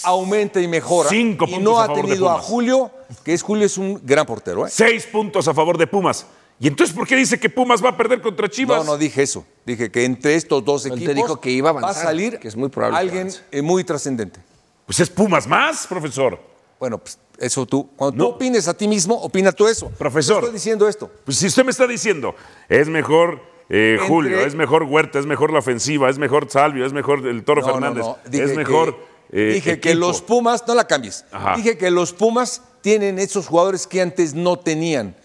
[0.04, 1.10] aumenta y mejora.
[1.10, 2.40] Cinco y puntos no a ha favor tenido a.
[2.40, 2.92] Julio,
[3.24, 4.66] que es Julio es un gran portero.
[4.68, 4.70] ¿eh?
[4.72, 6.26] Seis puntos a favor de Pumas.
[6.60, 8.86] ¿Y entonces por qué dice que Pumas va a perder contra Chivas?
[8.86, 9.46] No, no dije eso.
[9.66, 12.48] Dije que entre estos dos Él te equipos dijo que iba a avanzar, salir que
[12.48, 14.40] es muy probable alguien eh, muy trascendente.
[14.86, 16.40] Pues es Pumas más, profesor.
[16.80, 17.90] Bueno, pues eso tú.
[17.96, 18.30] Cuando No.
[18.30, 19.90] tú opines a ti mismo, opina tú eso.
[19.90, 20.36] Profesor.
[20.36, 21.12] Yo estoy diciendo esto.
[21.24, 22.36] Pues si usted me está diciendo,
[22.70, 26.86] es mejor eh, Entre- Julio, es mejor Huerta, es mejor la ofensiva, es mejor Salvio,
[26.86, 28.18] es mejor el Toro No, Fernández, no.
[28.30, 28.96] Dije es que- mejor.
[29.32, 30.06] eh, dije que equipo.
[30.08, 31.26] los Pumas, no la cambies.
[31.32, 31.56] Ajá.
[31.56, 35.16] Dije que los Pumas tienen esos jugadores que antes no tenían.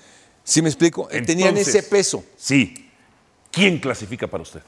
[0.42, 1.06] ¿Sí me explico?
[1.10, 2.24] Eh, tenían ese peso.
[2.36, 2.88] Sí.
[3.50, 4.62] ¿Quién clasifica para usted?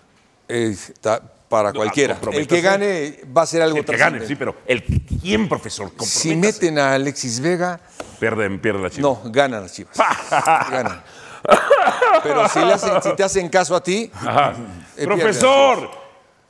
[0.48, 2.18] Eh, ta- para cualquiera.
[2.32, 4.82] El que gane va a ser algo El que gane, sí, pero el
[5.20, 7.78] quién, profesor, Si meten a Alexis Vega,
[8.18, 9.02] Pierden, pierde la chica.
[9.02, 9.94] no, ganan las chivas.
[10.70, 11.02] ganan.
[12.22, 14.10] Pero si, le hacen- si te hacen caso a ti,
[14.96, 15.90] eh, Profesor,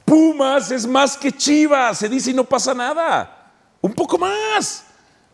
[0.05, 3.51] Pumas es más que Chivas, se dice y no pasa nada.
[3.81, 4.85] Un poco más.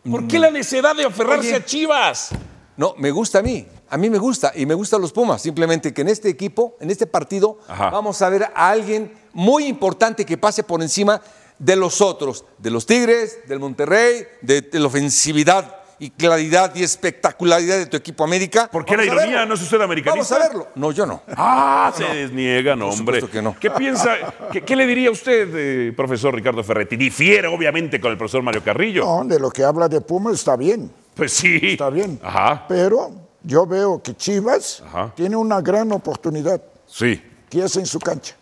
[0.09, 1.55] ¿Por qué la necedad de aferrarse Oye.
[1.57, 2.29] a Chivas?
[2.75, 3.67] No, me gusta a mí.
[3.89, 5.41] A mí me gusta y me gustan los Pumas.
[5.41, 7.89] Simplemente que en este equipo, en este partido, Ajá.
[7.89, 11.21] vamos a ver a alguien muy importante que pase por encima
[11.57, 16.83] de los otros, de los Tigres, del Monterrey, de, de la ofensividad y claridad y
[16.83, 18.69] espectacularidad de tu equipo América.
[18.71, 19.45] ¿Por qué la ironía?
[19.45, 20.35] ¿No es usted americanista?
[20.37, 20.67] Vamos a verlo.
[20.75, 21.21] No, yo no.
[21.35, 23.15] Ah, se desniega, no, Por hombre.
[23.19, 23.55] supuesto que no.
[23.59, 24.15] ¿Qué piensa?
[24.51, 26.95] ¿Qué, qué le diría usted, eh, profesor Ricardo Ferretti?
[26.95, 29.03] Difiere, obviamente, con el profesor Mario Carrillo.
[29.03, 31.59] No, de lo que habla de Pumas está bien, Pues sí.
[31.63, 32.17] está bien.
[32.23, 32.63] Ajá.
[32.69, 33.11] Pero
[33.43, 35.13] yo veo que Chivas Ajá.
[35.15, 37.21] tiene una gran oportunidad, Sí.
[37.49, 38.35] que es en su cancha.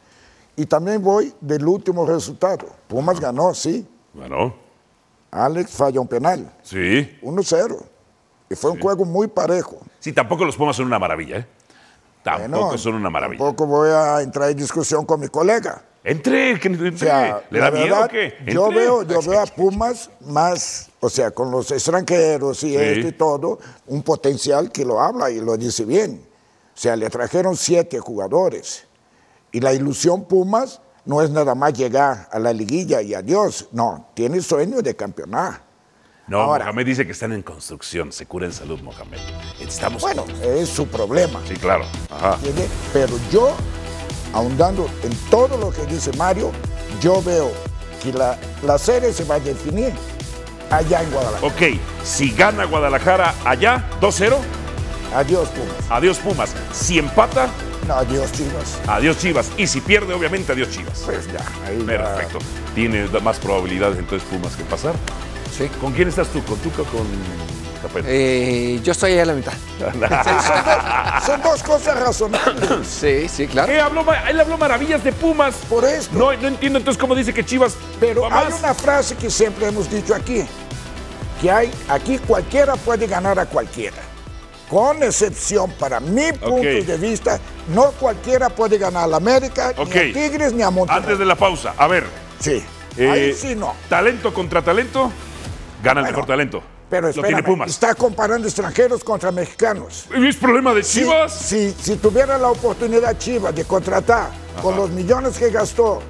[0.56, 2.68] Y también voy del último resultado.
[2.88, 3.88] Pumas ganó, sí.
[4.14, 4.56] Bueno,
[5.32, 7.18] Alex falla un penal, sí.
[7.22, 7.78] 1-0.
[8.50, 9.78] Y fue un juego muy parejo.
[10.00, 11.48] Sí, tampoco los Pumas son una maravilla, ¿eh?
[12.24, 13.40] Tampoco Bueno, son una maravilla.
[13.40, 15.84] Tampoco voy a entrar en discusión con mi colega.
[16.10, 16.70] Entre, que.
[16.70, 18.34] O sea, ¿Le da miedo verdad, o qué?
[18.48, 22.76] Yo veo, yo veo a Pumas más, o sea, con los extranjeros y Sí.
[22.78, 26.22] esto y todo, un potencial que lo habla y lo dice bien.
[26.76, 28.86] O sea, le trajeron siete jugadores.
[29.52, 33.68] Y la ilusión Pumas no es nada más llegar a la liguilla y adiós.
[33.72, 35.62] No, tiene sueño de campeonar.
[36.28, 38.12] No, Ahora- Mohamed dice que están en construcción.
[38.12, 39.18] Se cura en salud, Mohamed.
[39.62, 40.02] Estamos.
[40.02, 41.42] Bueno, es su problema.
[41.48, 41.86] Sí, claro.
[42.94, 43.56] Pero yo,
[44.34, 46.52] ahondando en todo lo que dice Mario,
[47.02, 47.52] yo veo
[48.04, 49.92] que la, la serie se va a definir
[50.70, 51.48] allá en Guadalajara.
[51.48, 54.38] Ok, si gana Guadalajara allá, 2-0,
[55.16, 55.76] Adiós, Pumas.
[55.90, 56.50] adiós Pumas.
[56.74, 57.48] Si empata,
[57.88, 58.78] No, adiós, Chivas.
[58.88, 59.50] adiós Chivas.
[59.58, 61.00] Y si pierde, obviamente, adiós Chivas.
[61.06, 61.86] Pues ya, ahí ya.
[61.86, 62.40] Perfecto.
[62.76, 64.94] Tiene más probabilidades entonces Pumas que pasar.
[65.58, 65.70] Sí.
[65.80, 66.44] ¿Con quién estás tú?
[66.44, 67.08] ¿Con Tuca o con
[68.06, 69.54] Eh, yo estoy ahí a la mitad.
[71.26, 72.88] Son dos cosas razonables.
[72.88, 73.72] Sí, sí, claro.
[73.72, 75.56] Él habló maravillas de Pumas.
[75.70, 76.18] Por esto.
[76.18, 78.60] No, no entiendo entonces cómo dice que Chivas Pero hay más.
[78.60, 80.44] una frase que siempre hemos dicho aquí,
[81.42, 83.98] que hay, aquí cualquiera puede ganar a cualquiera.
[84.70, 87.40] Con excepción, para mi punto de vista,
[87.74, 91.02] no cualquiera puede ganar a la América, ni a Tigres, ni a Monterrey.
[91.04, 92.06] Antes de la pausa, a ver.
[92.40, 92.64] Sí,
[92.98, 93.74] eh, ahí sí no.
[93.88, 95.10] Talento contra talento,
[95.82, 96.62] gana el mejor talento.
[96.90, 97.70] Pero Lo espérame, tiene Pumas.
[97.70, 100.06] está comparando extranjeros contra mexicanos.
[100.16, 101.34] ¿Es problema de Si- Chivas?
[101.34, 104.30] Si, si tuviera la oportunidad Chivas de contratar
[104.62, 106.02] con los millones que gastó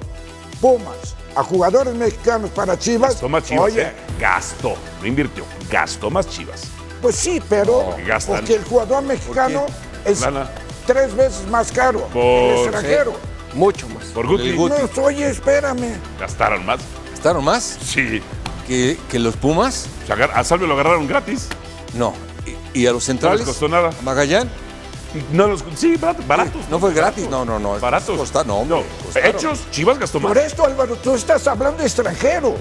[0.60, 3.64] Pumas a jugadores mexicanos para Chivas, Gastó más Chivas.
[3.64, 3.92] oye, ¿eh?
[4.20, 6.62] Gastó, no invirtió, gastó más Chivas.
[7.02, 9.66] pues sí, pero No, porque el jugador mexicano
[10.04, 10.48] es Lana.
[10.86, 13.12] tres veces más caro que el extranjero.
[13.54, 14.04] Mucho más.
[14.06, 14.52] Por Guti.
[14.56, 15.96] No, oye, espérame.
[16.20, 16.80] gastaron más.
[17.14, 18.22] ¿Estaron más Sí.
[18.68, 19.86] Que, que los Pumas?
[20.04, 21.48] O sea, agar- a Salvio lo agarraron gratis.
[21.94, 22.12] No.
[22.74, 23.40] ¿Y, y a los centrales?
[23.40, 23.88] No les costó nada.
[23.98, 24.48] ¿A Magallán?
[25.32, 26.68] No los, sí, baratos.
[26.70, 27.28] No fue gratis.
[27.30, 27.80] No, no, no.
[27.80, 28.16] Baratos.
[28.16, 29.30] Costa- no, hombre, costaron.
[29.36, 30.28] Hechos, Chivas gastó más.
[30.28, 32.54] Por esto, Álvaro, tú estás hablando de extranjero.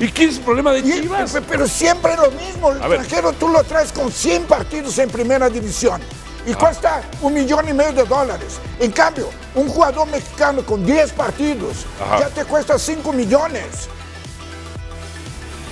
[0.00, 1.30] ¿Y qué es el problema de Chivas?
[1.30, 2.72] pe- pero siempre lo mismo.
[2.72, 2.98] El A ver.
[3.00, 6.00] extranjero tú lo traes con 100 partidos en primera división.
[6.02, 6.50] Ah.
[6.50, 8.58] Y cuesta un millón y medio de dólares.
[8.80, 12.18] En cambio, un jugador mexicano con 10 partidos Ajá.
[12.18, 13.88] ya te cuesta 5 millones.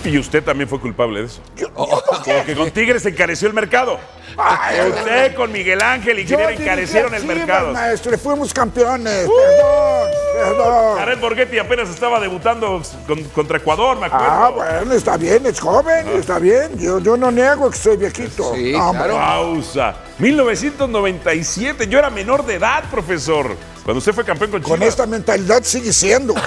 [0.05, 1.41] Y usted también fue culpable de eso.
[1.57, 2.35] Yo- yo no sé.
[2.35, 3.99] Porque con Tigres se encareció el mercado.
[4.39, 7.73] Ay, Usted con Miguel Ángel y yo Ingeniero dirigí encarecieron el mercado.
[7.73, 9.29] maestro, fuimos campeones.
[9.29, 10.99] Perdón, perdón.
[10.99, 14.27] Jared Borghetti apenas estaba debutando con- contra Ecuador, me acuerdo.
[14.27, 16.79] Ah, bueno, está bien, es joven, está bien.
[16.79, 18.55] Yo, yo no niego que soy viejito.
[18.55, 19.17] Sí, No, claro.
[19.17, 19.97] Pausa.
[20.19, 21.89] 1997.
[21.89, 23.55] Yo era menor de edad, profesor.
[23.85, 24.89] Cuando usted fue campeón con Con Chivas.
[24.89, 26.35] esta mentalidad sigue siendo.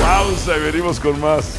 [0.00, 1.58] Pausa y venimos con más.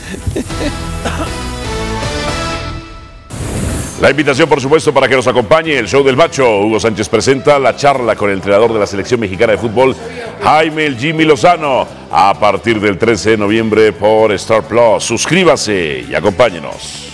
[4.04, 6.60] La invitación, por supuesto, para que nos acompañe el show del macho.
[6.60, 9.96] Hugo Sánchez presenta la charla con el entrenador de la selección mexicana de fútbol,
[10.44, 15.06] Jaime el Jimmy Lozano, a partir del 13 de noviembre por Star Plus.
[15.06, 17.14] Suscríbase y acompáñenos.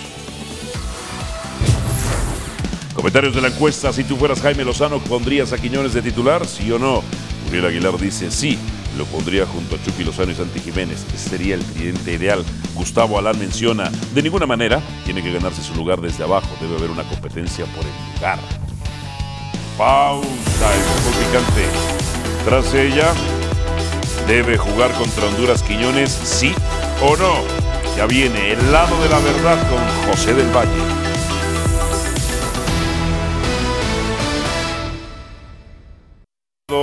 [2.92, 6.44] Comentarios de la encuesta, si tú fueras Jaime Lozano, ¿pondrías a Quiñones de titular?
[6.44, 7.04] ¿Sí o no?
[7.48, 8.58] Uriel Aguilar dice sí,
[8.96, 11.04] lo pondría junto a Chucky Lozano y Santi Jiménez.
[11.16, 12.44] Sería el tridente ideal.
[12.74, 16.90] Gustavo Alán menciona, de ninguna manera tiene que ganarse su lugar desde abajo, debe haber
[16.90, 18.38] una competencia por el lugar.
[19.76, 21.66] Pausa, el fútbol picante.
[22.44, 23.12] Tras ella,
[24.26, 26.10] ¿debe jugar contra Honduras Quiñones?
[26.10, 26.54] ¿Sí
[27.02, 27.34] o no?
[27.96, 30.99] Ya viene el lado de la verdad con José del Valle.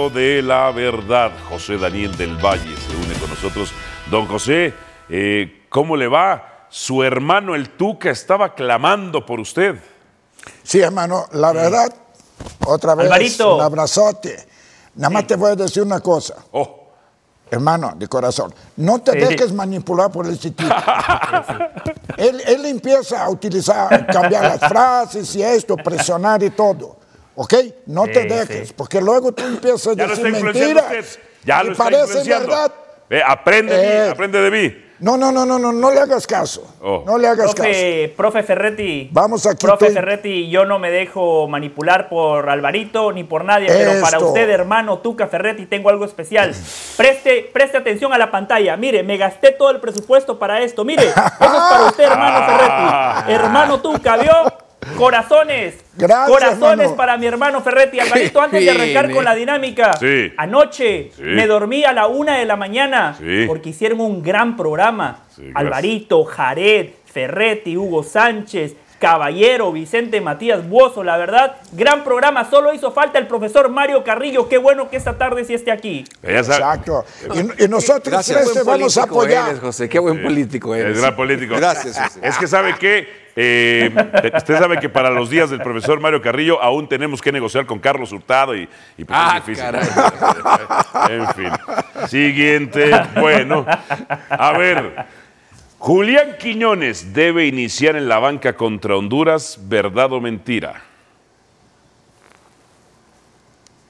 [0.10, 1.32] De la verdad.
[1.50, 3.72] José Daniel del Valle se une con nosotros.
[4.10, 4.74] Don José,
[5.10, 6.66] eh, ¿cómo le va?
[6.70, 9.76] Su hermano el Tuca estaba clamando por usted.
[10.64, 11.94] Sí, hermano, la verdad,
[12.66, 13.56] otra vez, Alvarito.
[13.56, 14.48] un abrazote.
[14.96, 16.90] Nada más te voy a decir una cosa, Oh,
[17.52, 18.54] hermano, de corazón.
[18.78, 19.18] No te Sí.
[19.20, 20.68] dejes manipular por el sitio.
[22.18, 26.97] él, él empieza a utilizar, cambiar las frases y esto, presionar y todo.
[27.40, 27.54] ¿Ok?
[27.86, 28.74] No te dejes, sí.
[28.76, 31.20] porque luego tú empiezas a ya lo decir está influenciando mentiras.
[31.46, 32.48] Ya y lo está parece influenciando.
[32.48, 32.72] verdad.
[33.10, 34.04] Ve, aprende de Eh.
[34.06, 34.84] mí, aprende de mí.
[35.00, 36.76] No, no, no, no, no, no le hagas caso.
[36.82, 37.04] Oh.
[37.06, 37.70] No le hagas caso.
[38.18, 39.08] Profe, Ferretti.
[39.12, 44.02] Vamos aquí, Profe Ferretti, yo no me dejo manipular por Alvarito ni por nadie, pero
[44.02, 46.56] para usted, hermano Tuca Ferretti, tengo algo especial.
[46.98, 48.76] Preste, preste atención a la pantalla.
[48.76, 50.84] Mire, me gasté todo el presupuesto para esto.
[50.84, 53.32] Mire, eso es para usted, hermano Ferretti.
[53.34, 54.34] Hermano Tuca, ¿vio?
[54.96, 55.76] Corazones.
[55.96, 56.96] Gracias, Corazones hermano.
[56.96, 58.00] para mi hermano Ferretti.
[58.00, 59.94] Alvarito, antes de arrancar con la dinámica.
[59.98, 60.32] Sí.
[60.38, 61.22] Anoche Sí.
[61.24, 63.46] me dormí a la una de la mañana Sí.
[63.48, 65.24] porque hicieron un gran programa.
[65.54, 72.50] Alvarito, Jared, Ferretti, Hugo Sánchez, Caballero, Vicente Matías Buoso, la verdad, gran programa.
[72.50, 74.50] Solo hizo falta el profesor Mario Carrillo.
[74.50, 76.04] Qué bueno que esta tarde sí esté aquí.
[76.24, 77.06] Exacto.
[77.60, 78.38] Y, y nosotros Gracias.
[78.42, 79.50] tres te Buen vamos a apoyar.
[79.50, 81.00] eres, José, qué buen político Es eres.
[81.00, 81.56] gran político.
[81.56, 82.20] Gracias, José.
[82.24, 83.92] Es que sabe que eh,
[84.36, 87.78] usted sabe que para los días del profesor Mario Carrillo aún tenemos que negociar con
[87.78, 88.68] Carlos Hurtado y,
[88.98, 89.64] y pues Ah, es difícil.
[89.64, 89.88] caray.
[91.10, 91.52] En fin.
[92.08, 92.92] Siguiente.
[93.20, 93.66] Bueno.
[94.30, 95.06] A ver.
[95.78, 100.82] Julián Quiñones debe iniciar en la banca contra Honduras, ¿verdad o mentira?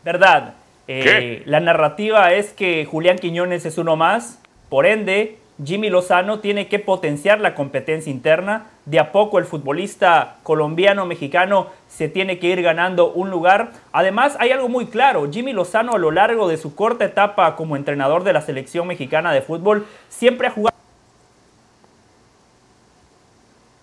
[0.03, 0.53] Verdad.
[0.89, 4.39] Eh, la narrativa es que Julián Quiñones es uno más,
[4.69, 8.67] por ende, Jimmy Lozano tiene que potenciar la competencia interna.
[8.87, 13.73] De a poco el futbolista colombiano-mexicano se tiene que ir ganando un lugar.
[13.91, 15.29] Además, hay algo muy claro.
[15.29, 19.33] Jimmy Lozano a lo largo de su corta etapa como entrenador de la selección mexicana
[19.33, 20.77] de fútbol siempre ha jugado...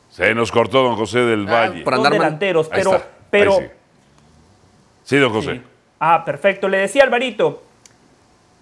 [0.08, 1.82] Se nos cortó don José del Valle.
[1.82, 3.02] Por andar delanteros, pero...
[3.28, 3.64] pero sí.
[5.02, 5.18] sí.
[5.18, 5.56] don José.
[5.56, 5.62] Sí.
[6.00, 6.66] Ah, perfecto.
[6.66, 7.62] Le decía Alvarito,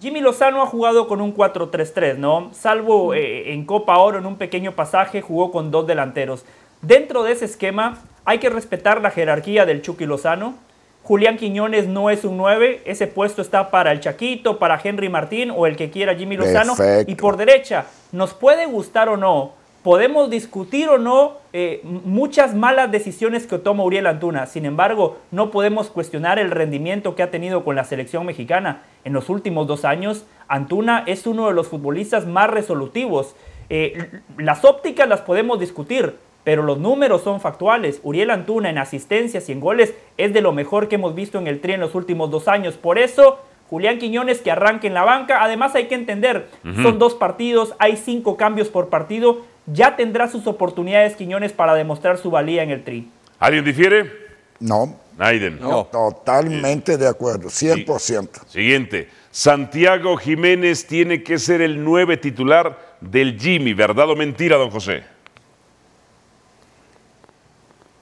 [0.03, 2.49] Jimmy Lozano ha jugado con un 4-3-3, ¿no?
[2.51, 6.43] Salvo eh, en Copa Oro, en un pequeño pasaje, jugó con dos delanteros.
[6.81, 10.55] Dentro de ese esquema, hay que respetar la jerarquía del Chucky Lozano.
[11.03, 15.53] Julián Quiñones no es un 9, ese puesto está para el Chaquito, para Henry Martín
[15.55, 16.75] o el que quiera Jimmy Lozano.
[16.75, 17.09] Perfecto.
[17.09, 19.53] Y por derecha, nos puede gustar o no,
[19.83, 24.45] podemos discutir o no eh, muchas malas decisiones que toma Uriel Antuna.
[24.45, 28.83] Sin embargo, no podemos cuestionar el rendimiento que ha tenido con la selección mexicana.
[29.03, 33.35] En los últimos dos años, Antuna es uno de los futbolistas más resolutivos.
[33.69, 37.99] Eh, las ópticas las podemos discutir, pero los números son factuales.
[38.03, 41.47] Uriel Antuna en asistencias y en goles es de lo mejor que hemos visto en
[41.47, 42.75] el Tri en los últimos dos años.
[42.75, 45.43] Por eso, Julián Quiñones que arranque en la banca.
[45.43, 46.47] Además hay que entender,
[46.83, 49.41] son dos partidos, hay cinco cambios por partido.
[49.65, 53.09] Ya tendrá sus oportunidades Quiñones para demostrar su valía en el Tri.
[53.39, 54.11] ¿Alguien difiere?
[54.59, 55.59] No, Naiden.
[55.91, 58.47] totalmente de acuerdo, 100%.
[58.47, 59.09] Siguiente.
[59.31, 63.73] Santiago Jiménez tiene que ser el nueve titular del Jimmy.
[63.73, 65.03] ¿Verdad o mentira, don José?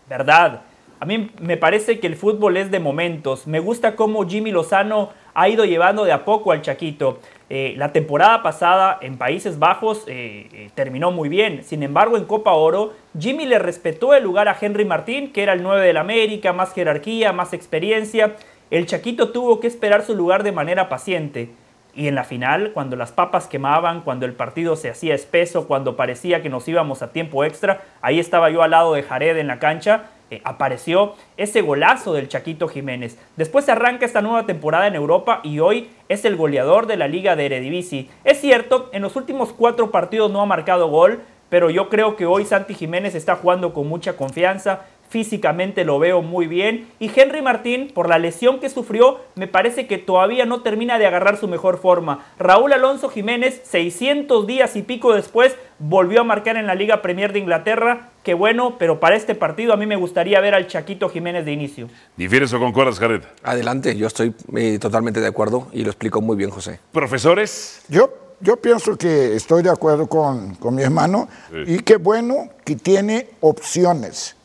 [0.10, 0.62] Verdad.
[1.00, 3.48] A mí me parece que el fútbol es de momentos.
[3.48, 7.20] Me gusta cómo Jimmy Lozano ha ido llevando de a poco al Chaquito.
[7.54, 11.66] Eh, la temporada pasada en Países Bajos eh, eh, terminó muy bien.
[11.66, 15.52] Sin embargo, en Copa Oro, Jimmy le respetó el lugar a Henry Martín, que era
[15.52, 18.38] el 9 del América, más jerarquía, más experiencia.
[18.70, 21.50] El Chaquito tuvo que esperar su lugar de manera paciente.
[21.94, 25.98] Y en la final, cuando las papas quemaban, cuando el partido se hacía espeso, cuando
[25.98, 29.48] parecía que nos íbamos a tiempo extra, ahí estaba yo al lado de Jared en
[29.48, 33.18] la cancha, eh, apareció ese golazo del Chaquito Jiménez.
[33.36, 37.36] Después arranca esta nueva temporada en Europa y hoy es el goleador de la Liga
[37.36, 38.08] de Eredivisie.
[38.24, 41.20] Es cierto, en los últimos cuatro partidos no ha marcado gol,
[41.50, 46.22] pero yo creo que hoy Santi Jiménez está jugando con mucha confianza, físicamente lo veo
[46.22, 46.88] muy bien.
[47.00, 51.06] Y Henry Martín, por la lesión que sufrió, me parece que todavía no termina de
[51.06, 52.26] agarrar su mejor forma.
[52.40, 57.34] Raúl Alonso Jiménez, 600 días y pico después, volvió a marcar en la Liga Premier
[57.34, 58.10] de Inglaterra.
[58.24, 61.52] Qué bueno, pero para este partido a mí me gustaría ver al Chaquito Jiménez de
[61.52, 61.90] inicio.
[62.16, 63.22] ¿Difieres o concuerdas, Jared?
[63.44, 66.80] Adelante, yo estoy eh, totalmente de acuerdo y lo explicó muy bien José.
[66.94, 67.84] ¿Profesores?
[67.90, 71.76] Yo, yo pienso que estoy de acuerdo con, con mi hermano Sí.
[71.76, 74.36] y qué bueno que tiene opciones.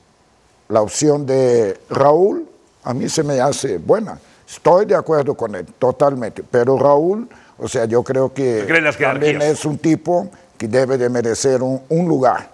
[0.68, 2.46] La opción de Raúl
[2.84, 4.18] a mí se me hace buena.
[4.48, 6.42] Estoy de acuerdo con él, totalmente.
[6.48, 8.64] Pero Raúl, o sea, yo creo que
[8.98, 12.48] también es un tipo que debe de merecer un, un lugar.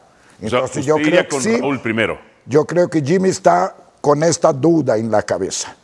[0.44, 1.56] O sea, Entonces usted yo creo que con sí.
[1.58, 2.18] Raúl primero.
[2.46, 5.76] Yo creo que Jimmy está con esta duda en la cabeza.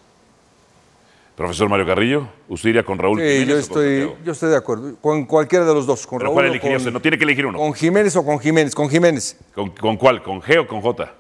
[1.37, 4.51] Profesor Mario Carrillo, ¿usted iría con Raúl Sí, Jiménez yo o con estoy, yo estoy
[4.51, 4.97] de acuerdo.
[5.01, 6.05] Con cualquiera de los dos.
[6.07, 6.93] Con ¿Pero Raúl cuál o elegiría con- usted?
[6.93, 7.59] No tiene que elegir uno.
[7.59, 8.75] ¿Con Jiménez o con Jiménez?
[8.75, 9.37] Con Jiménez.
[9.55, 10.21] ¿Con, con cuál?
[10.23, 11.13] ¿Con G o con J?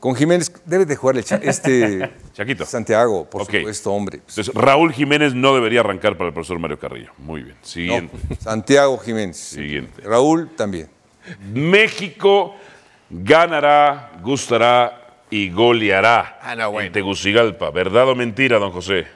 [0.00, 2.64] Con Jiménez debe de jugar el cha- este Chaquito.
[2.66, 4.18] Santiago, por supuesto, hombre.
[4.18, 7.12] Entonces, Raúl Jiménez no debería arrancar para el profesor Mario Carrillo.
[7.18, 7.56] Muy bien.
[7.62, 8.16] Siguiente.
[8.28, 9.36] No, Santiago Jiménez.
[9.36, 10.02] Siguiente.
[10.02, 10.88] Raúl también.
[11.52, 12.54] México
[13.10, 16.38] ganará, gustará y goleará
[16.80, 17.70] en Tegucigalpa.
[17.70, 19.06] ¿Verdad o mentira, don José?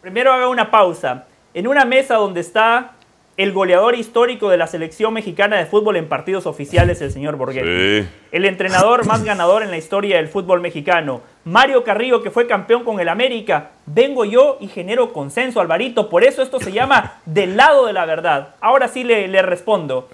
[0.00, 1.26] Primero haga una pausa.
[1.52, 2.92] En una mesa donde está
[3.36, 8.02] el goleador histórico de la selección mexicana de fútbol en partidos oficiales, el señor Borghetti.
[8.02, 8.08] Sí.
[8.30, 11.20] El entrenador más ganador en la historia del fútbol mexicano.
[11.44, 13.70] Mario Carrillo, que fue campeón con el América.
[13.86, 16.08] Vengo yo y genero consenso, Alvarito.
[16.08, 18.54] Por eso esto se llama del lado de la verdad.
[18.60, 20.08] Ahora sí le, le respondo.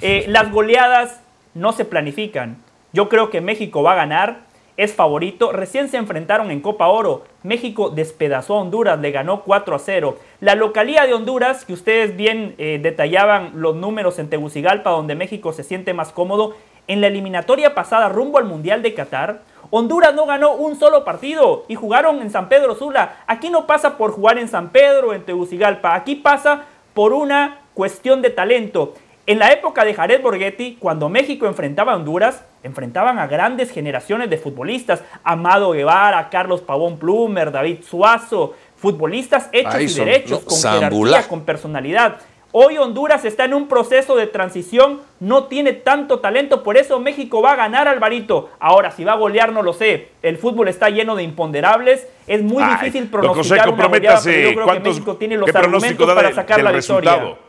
[0.00, 1.20] Eh, las goleadas
[1.54, 2.58] no se planifican.
[2.92, 4.47] Yo creo que México va a ganar.
[4.78, 5.50] Es favorito.
[5.50, 7.24] Recién se enfrentaron en Copa Oro.
[7.42, 10.16] México despedazó a Honduras, le ganó 4 a 0.
[10.40, 15.52] La localía de Honduras, que ustedes bien eh, detallaban los números en Tegucigalpa, donde México
[15.52, 16.54] se siente más cómodo,
[16.86, 21.64] en la eliminatoria pasada rumbo al Mundial de Qatar, Honduras no ganó un solo partido
[21.66, 23.16] y jugaron en San Pedro Sula.
[23.26, 28.22] Aquí no pasa por jugar en San Pedro en Tegucigalpa, aquí pasa por una cuestión
[28.22, 28.94] de talento.
[29.28, 34.30] En la época de Jared Borghetti, cuando México enfrentaba a Honduras, enfrentaban a grandes generaciones
[34.30, 35.04] de futbolistas.
[35.22, 41.42] Amado Guevara, Carlos Pavón Plumer, David Suazo, futbolistas hechos y derechos, no, con jerarquía, con
[41.42, 42.16] personalidad.
[42.52, 47.42] Hoy Honduras está en un proceso de transición, no tiene tanto talento, por eso México
[47.42, 48.48] va a ganar Alvarito.
[48.58, 50.08] Ahora, si va a golear, no lo sé.
[50.22, 54.48] El fútbol está lleno de imponderables, es muy Ay, difícil pronosticar una goleada, pero yo
[54.48, 57.47] creo que ¿cuántos- México tiene los argumentos para sacar la resultado?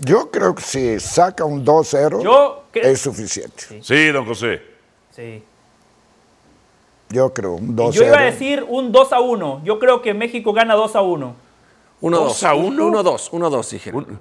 [0.00, 3.80] Yo creo que si saca un 2-0 Yo cre- es suficiente.
[3.82, 4.60] Sí, don José.
[5.14, 5.42] Sí.
[7.10, 7.92] Yo creo un 2-0.
[7.92, 9.62] Yo iba a decir un 2 a 1.
[9.64, 11.34] Yo creo que México gana 2 a 1.
[12.00, 12.86] 1 ¿Dos a uno?
[12.86, 14.20] 1 2, 1 2 dijeron.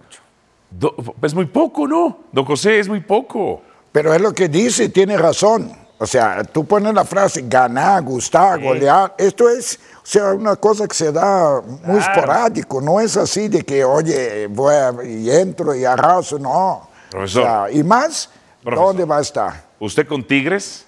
[0.70, 2.20] Do- es muy poco, ¿no?
[2.32, 3.62] Don José, es muy poco.
[3.92, 5.72] Pero es lo que dice, tiene razón.
[6.00, 8.66] O sea, tú pones la frase ganar, gustar, Sí.
[8.66, 9.14] golear.
[9.18, 12.00] Esto es, o sea, una cosa que se da muy Claro.
[12.00, 12.82] esporádico.
[12.82, 16.89] No es así de que, oye, voy a- y entro y arraso, no.
[17.10, 17.41] Profesor.
[17.41, 18.30] O sea, y más,
[18.64, 18.88] Profesor.
[18.88, 19.64] ¿dónde va a estar?
[19.80, 20.86] Usted con Tigres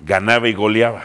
[0.00, 1.02] ganaba y goleaba.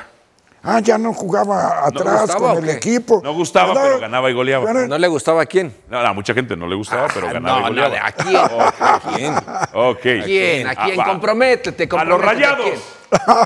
[0.70, 3.22] Ah, ya no jugaba atrás gustaba con el equipo.
[3.24, 3.84] No gustaba, ¿Verdad?
[3.88, 4.64] pero ganaba y goleaba.
[4.66, 5.74] Bueno, ¿No le gustaba a quién?
[5.90, 8.00] No, a mucha gente no le gustaba, pero ganaba no, y goleaba.
[8.00, 8.38] no, ¿a quién?
[8.80, 9.34] ¿A quién?
[9.74, 10.02] Ok.
[10.26, 10.68] ¿Quién?
[10.68, 11.00] ¿A quién?
[11.00, 11.06] Ah, va.
[11.12, 11.90] Comprométete, A los
[12.20, 12.34] comprométete.
[12.34, 12.80] rayados.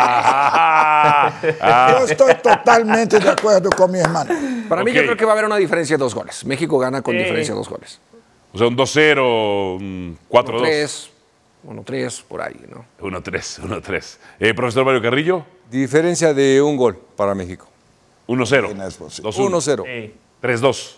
[0.00, 1.96] Ah, ah.
[1.98, 4.32] Yo estoy totalmente de acuerdo con mi hermano.
[4.68, 4.96] Para mí Ok.
[4.96, 6.44] yo creo que va a haber una diferencia de dos goles.
[6.44, 7.18] México gana con Sí.
[7.18, 8.00] diferencia de dos goles.
[8.52, 10.60] O sea, un 2-0, un 4-2.
[10.62, 11.10] 3,
[11.64, 12.84] 1 3 por ahí, ¿no?
[13.00, 14.18] 1-3, 1-3.
[14.38, 17.66] Eh, profesor Mario Carrillo, Diferencia de un gol para México.
[18.26, 18.74] 1-0.
[18.74, 19.30] no es posible.
[19.30, 19.50] 2-1.
[19.50, 19.84] 1-0.
[19.84, 20.14] Sí.
[20.42, 20.94] 3-2.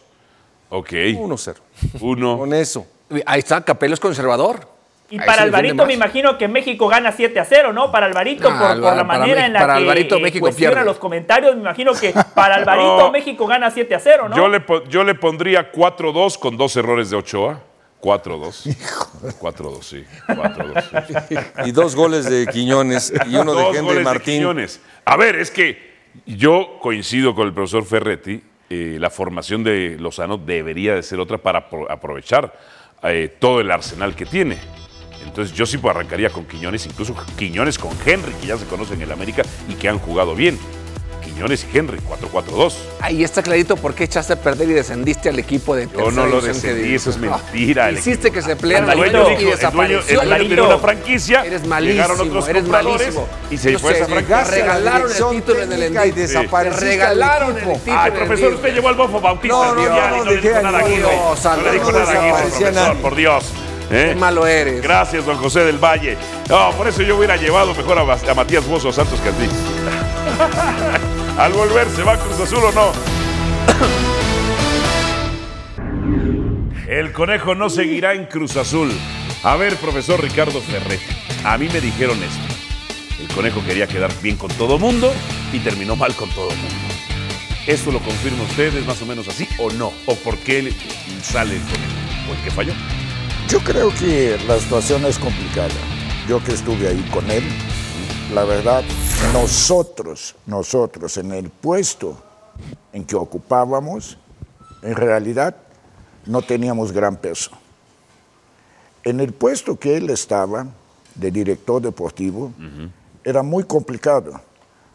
[0.70, 0.90] Ok.
[0.92, 1.54] 1-0.
[2.00, 2.38] 1.
[2.38, 2.86] Con eso.
[3.26, 4.68] Ahí está, Capello es conservador.
[5.12, 7.90] Y Ahí para Alvarito me imagino que México gana 7 a 0, ¿no?
[7.90, 10.44] Para Alvarito, Ah, por, por Alvaro, la manera en la para que Alvarito, eh, México
[10.46, 10.86] cuestiona pierde.
[10.86, 13.10] los comentarios, me imagino que para Alvarito No.
[13.10, 14.36] México gana 7 a 0, ¿no?
[14.36, 17.60] Yo, le, po- yo le pondría 4-2 con dos errores de Ochoa.
[18.02, 18.76] 4-2.
[19.40, 20.04] 4-2, sí.
[20.28, 21.26] 4-2.
[21.28, 21.34] sí.
[21.66, 24.34] Y dos goles de Quiñones y uno de Henry de Martín.
[24.38, 24.80] Quiñones.
[25.04, 25.90] A ver, es que
[26.26, 28.42] yo coincido con el profesor Ferretti.
[28.70, 32.52] eh, la formación de Lozano debería de ser otra para apro- aprovechar
[33.02, 34.58] eh, todo el arsenal que tiene.
[35.24, 38.96] Entonces yo sí pues, arrancaría con Quiñones, incluso Quiñones con Henry, que ya se conocen
[38.96, 40.58] en el América y que han jugado bien.
[41.40, 42.74] Quiñones y Henry, 4-4-2.
[43.00, 46.26] Ahí está clarito por qué echaste a perder y descendiste al equipo de Yo no
[46.26, 47.30] lo descendí, eso es No.
[47.30, 47.88] mentira.
[47.88, 50.20] El Hiciste equipo- que se pelearan El dueño y dueño, el desapareció.
[50.20, 53.26] dueño tenía una franquicia, Eres llegaron malísimo, otros eres malísimo.
[53.50, 54.44] y se fue esa franquicia.
[54.44, 55.86] regalaron el título en el Te
[56.68, 59.56] al regalaron el título Ay, profesor, usted llevó al Bofo Bautista.
[59.56, 60.90] No, no, Dios, no, no, no le dije dijo nada a aquí,
[61.56, 63.44] No le dijo no nada aquí, profesor, por Dios.
[63.90, 64.10] ¿eh?
[64.10, 64.82] Qué malo eres.
[64.82, 66.18] Gracias, don José del Valle.
[66.50, 69.48] No, por eso yo hubiera llevado mejor a, a Matías Bozo Santos que a ti.
[71.40, 72.92] Al volver, ¿se va Cruz Azul o no?
[76.86, 78.92] El conejo no seguirá en Cruz Azul.
[79.42, 81.04] A ver, profesor Ricardo Ferretti,
[81.44, 82.54] a mí me dijeron esto.
[83.22, 85.10] El conejo quería quedar bien con todo mundo
[85.52, 86.74] y terminó mal con todo mundo.
[87.66, 88.74] ¿Esto lo confirma usted?
[88.76, 89.92] ¿Es más o menos así o no?
[90.06, 90.74] ¿O por qué le-
[91.22, 92.30] sale el conejo?
[92.30, 92.72] ¿O el que falló?
[93.48, 95.68] Yo creo que la situación es complicada.
[96.28, 97.42] Yo que estuve ahí con él,
[98.32, 98.84] la verdad,
[99.32, 102.16] nosotros, nosotros en el puesto
[102.92, 104.18] en que ocupábamos,
[104.82, 105.56] en realidad
[106.26, 107.50] no teníamos gran peso.
[109.02, 110.66] En el puesto que él estaba,
[111.14, 112.52] de director deportivo,
[113.24, 114.40] era muy complicado,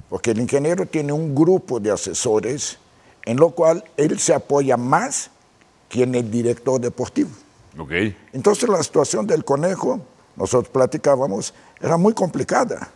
[0.09, 2.77] porque el ingeniero tiene un grupo de asesores
[3.25, 5.29] en lo cual él se apoya más
[5.89, 7.31] que en el director deportivo.
[7.77, 7.91] Ok.
[8.31, 9.99] Entonces la situación del conejo,
[10.37, 12.91] nosotros platicábamos, era muy complicada.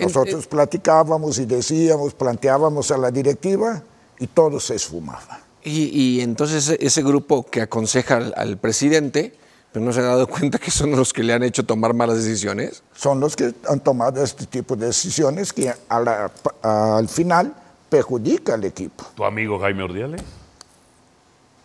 [0.00, 3.82] Nosotros platicábamos y decíamos, planteábamos a la directiva
[4.18, 5.40] y todo se esfumaba.
[5.62, 5.84] Y,
[6.16, 9.34] y entonces ese, grupo que aconseja al, al presidente,
[9.72, 12.16] pero no se ha dado cuenta que son los que le han hecho tomar malas
[12.24, 12.82] decisiones.
[12.94, 16.30] Son los que han tomado este tipo de decisiones que a la-
[16.62, 17.54] al final
[17.88, 19.04] perjudica al equipo.
[19.14, 20.22] ¿Tu amigo Jaime Ordiales?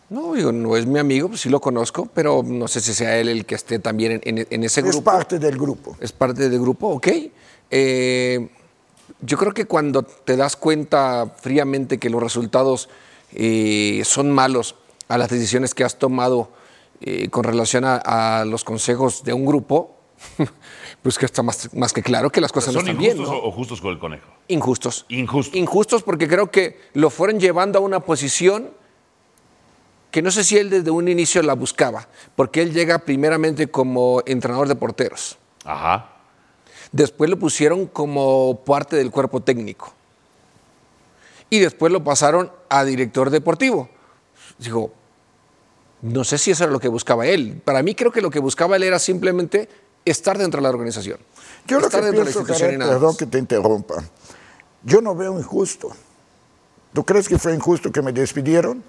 [0.10, 3.18] No, digo, no es mi amigo, pues sí lo conozco, pero no sé si sea
[3.18, 5.04] él el que esté también en, en- en ese Es grupo.
[5.04, 5.98] parte del grupo.
[6.00, 7.08] Es parte del grupo, ok.
[7.72, 8.50] Eh,
[9.22, 12.90] yo creo que cuando te das cuenta fríamente que los resultados
[13.34, 14.76] eh, son malos
[15.08, 16.50] a las decisiones que has tomado
[17.02, 19.96] eh, con relación a, a los consejos de un grupo,
[21.02, 23.18] pues que está más, más que claro que las cosas no ¿Son están bien.
[23.18, 23.44] injustos ¿no?
[23.44, 24.28] o, o justos con el conejo?
[24.48, 25.06] Injustos.
[25.10, 25.56] Injustos.
[25.56, 28.70] Injustos porque creo que lo fueron llevando a una posición
[30.12, 32.08] que no sé si él desde un inicio la buscaba,
[32.38, 35.38] porque él llega primeramente como entrenador de porteros.
[35.66, 36.15] Ajá.
[36.96, 39.92] Después lo pusieron como parte del cuerpo técnico.
[41.50, 43.90] Y después lo pasaron a director deportivo.
[44.58, 44.94] Digo,
[46.02, 47.62] no sé si eso era lo que buscaba él.
[47.66, 49.68] Para mí creo que lo que buscaba él era simplemente
[50.06, 51.20] estar dentro de la organización.
[51.68, 53.40] Yo lo estar que dentro de la pienso, institución y Jared, nada perdón que te
[53.40, 53.96] interrumpa,
[54.82, 55.90] yo no veo injusto.
[56.94, 58.82] ¿Tú crees que fue injusto que me despidieron?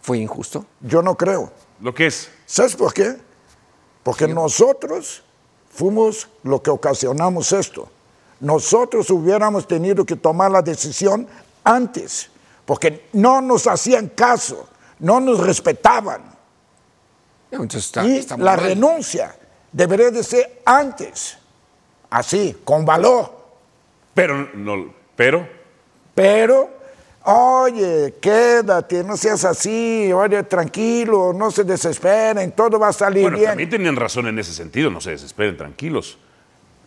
[0.00, 0.64] ¿Fue injusto?
[0.80, 1.52] Yo no creo.
[1.80, 2.30] Lo que es.
[2.46, 3.16] ¿Sabes por qué?
[4.04, 5.24] Porque nosotros
[5.72, 7.88] fuimos lo que ocasionamos esto.
[8.40, 11.26] Nosotros hubiéramos tenido que tomar la decisión
[11.64, 12.30] antes,
[12.64, 14.68] porque no nos hacían caso,
[14.98, 16.32] no nos respetaban.
[17.50, 18.60] Está, y está la mal.
[18.60, 19.36] renuncia
[19.70, 21.36] debería de ser antes,
[22.10, 23.30] así, con valor.
[24.14, 25.46] Pero, no, pero,
[26.14, 26.70] Pero,
[27.24, 33.36] oye, quédate, no seas así, oye, tranquilo, no se desesperen, todo va a salir bueno,
[33.38, 33.50] bien.
[33.50, 36.18] también tenían razón en ese sentido, no se desesperen, tranquilos.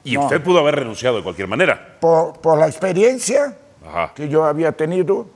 [0.03, 0.23] Y No.
[0.25, 1.97] usted pudo haber renunciado de cualquier manera.
[1.99, 3.57] Por, por la experiencia
[3.87, 4.11] Ajá.
[4.13, 5.27] que yo había tenido,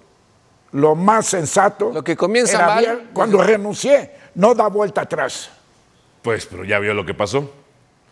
[0.72, 5.50] lo más sensato Lo que comienza era mal- bien cuando renuncié, no da vuelta atrás.
[6.22, 7.50] Pues, pero ya vio lo que pasó.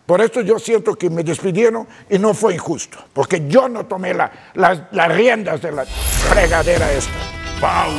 [0.08, 4.14] Por esto yo siento que me despidieron y no fue injusto, porque yo no tomé
[4.14, 7.12] la- la- las riendas de la fregadera esta.
[7.60, 7.92] Pausa.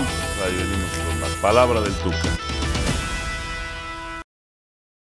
[0.45, 2.17] Ahí venimos con la palabra del Tuca.